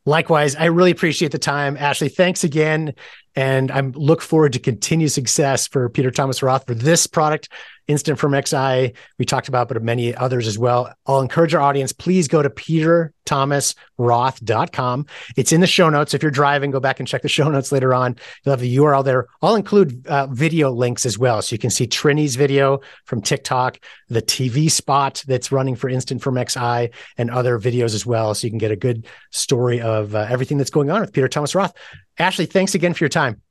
Likewise, 0.06 0.56
I 0.56 0.65
really 0.65 0.91
appreciate 0.91 1.32
the 1.32 1.39
time. 1.39 1.76
Ashley, 1.78 2.10
thanks 2.10 2.43
again. 2.43 2.93
And 3.36 3.72
I 3.72 3.82
look 3.82 4.22
forward 4.22 4.54
to 4.54 4.60
continued 4.60 5.12
success 5.12 5.67
for 5.67 5.89
Peter 5.89 6.12
Thomas 6.12 6.44
Roth 6.44 6.65
for 6.65 6.74
this 6.74 7.08
product, 7.08 7.50
Instant 7.88 8.20
FIRMx 8.20 8.54
Eye. 8.54 8.91
We 9.17 9.26
talked 9.26 9.48
about, 9.48 9.67
but 9.67 9.82
many 9.84 10.13
others 10.15 10.48
as 10.48 10.58
well. 10.58 10.94
I'll 11.06 11.22
encourage 11.22 11.54
our 11.54 11.62
audience, 11.62 11.94
please 11.94 12.28
go 12.28 12.41
to 12.41 12.50
peterthomasroth.com. 12.50 15.06
It's 15.38 15.52
in 15.52 15.62
the 15.62 15.67
show 15.67 15.89
notes. 15.89 16.13
If 16.13 16.22
you're 16.22 16.32
driving, 16.32 16.72
go 16.72 16.80
back 16.80 17.00
and 17.00 17.08
check 17.08 17.22
the 17.22 17.30
show 17.30 17.50
notes 17.50 17.72
later 17.72 17.94
on. 17.94 18.17
You'll 18.44 18.54
have 18.54 18.60
the 18.60 18.78
URL 18.78 19.04
there. 19.04 19.28
I'll 19.41 19.56
include 19.56 20.06
uh, 20.08 20.28
video 20.28 20.72
links 20.72 21.06
as 21.06 21.17
well. 21.17 21.41
So 21.41 21.54
you 21.54 21.60
can 21.60 21.70
see 21.70 21.88
Trini's 21.88 22.36
video 22.36 22.80
from 23.06 23.22
TikTok, 23.22 23.80
the 24.10 24.22
TV 24.22 24.70
spot 24.70 25.24
that's 25.28 25.52
running 25.52 25.76
for 25.76 25.89
Instant 25.89 26.22
FIRMx 26.22 26.58
Eye, 26.58 26.91
and 27.17 27.32
other 27.32 27.60
videos 27.60 27.96
as 27.96 28.06
well. 28.06 28.34
So 28.34 28.48
you 28.48 28.52
can 28.52 28.60
get 28.60 28.72
a 28.72 28.76
good 28.76 29.06
story 29.32 29.82
of 29.82 30.15
uh, 30.15 30.28
everything 30.30 30.58
that's 30.58 30.70
going 30.70 30.91
on 30.91 31.02
with 31.02 31.13
Peter 31.13 31.28
Thomas 31.28 31.56
Roth. 31.56 31.74
Ashley, 32.21 32.45
thanks 32.45 32.75
again 32.75 32.93
for 32.93 33.03
your 33.03 33.10
time. 33.10 33.41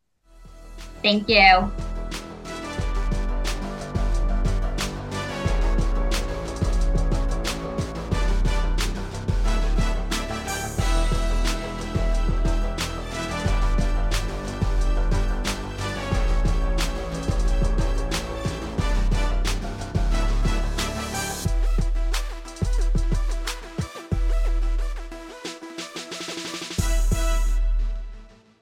Thank 1.02 1.28
you. 1.28 1.70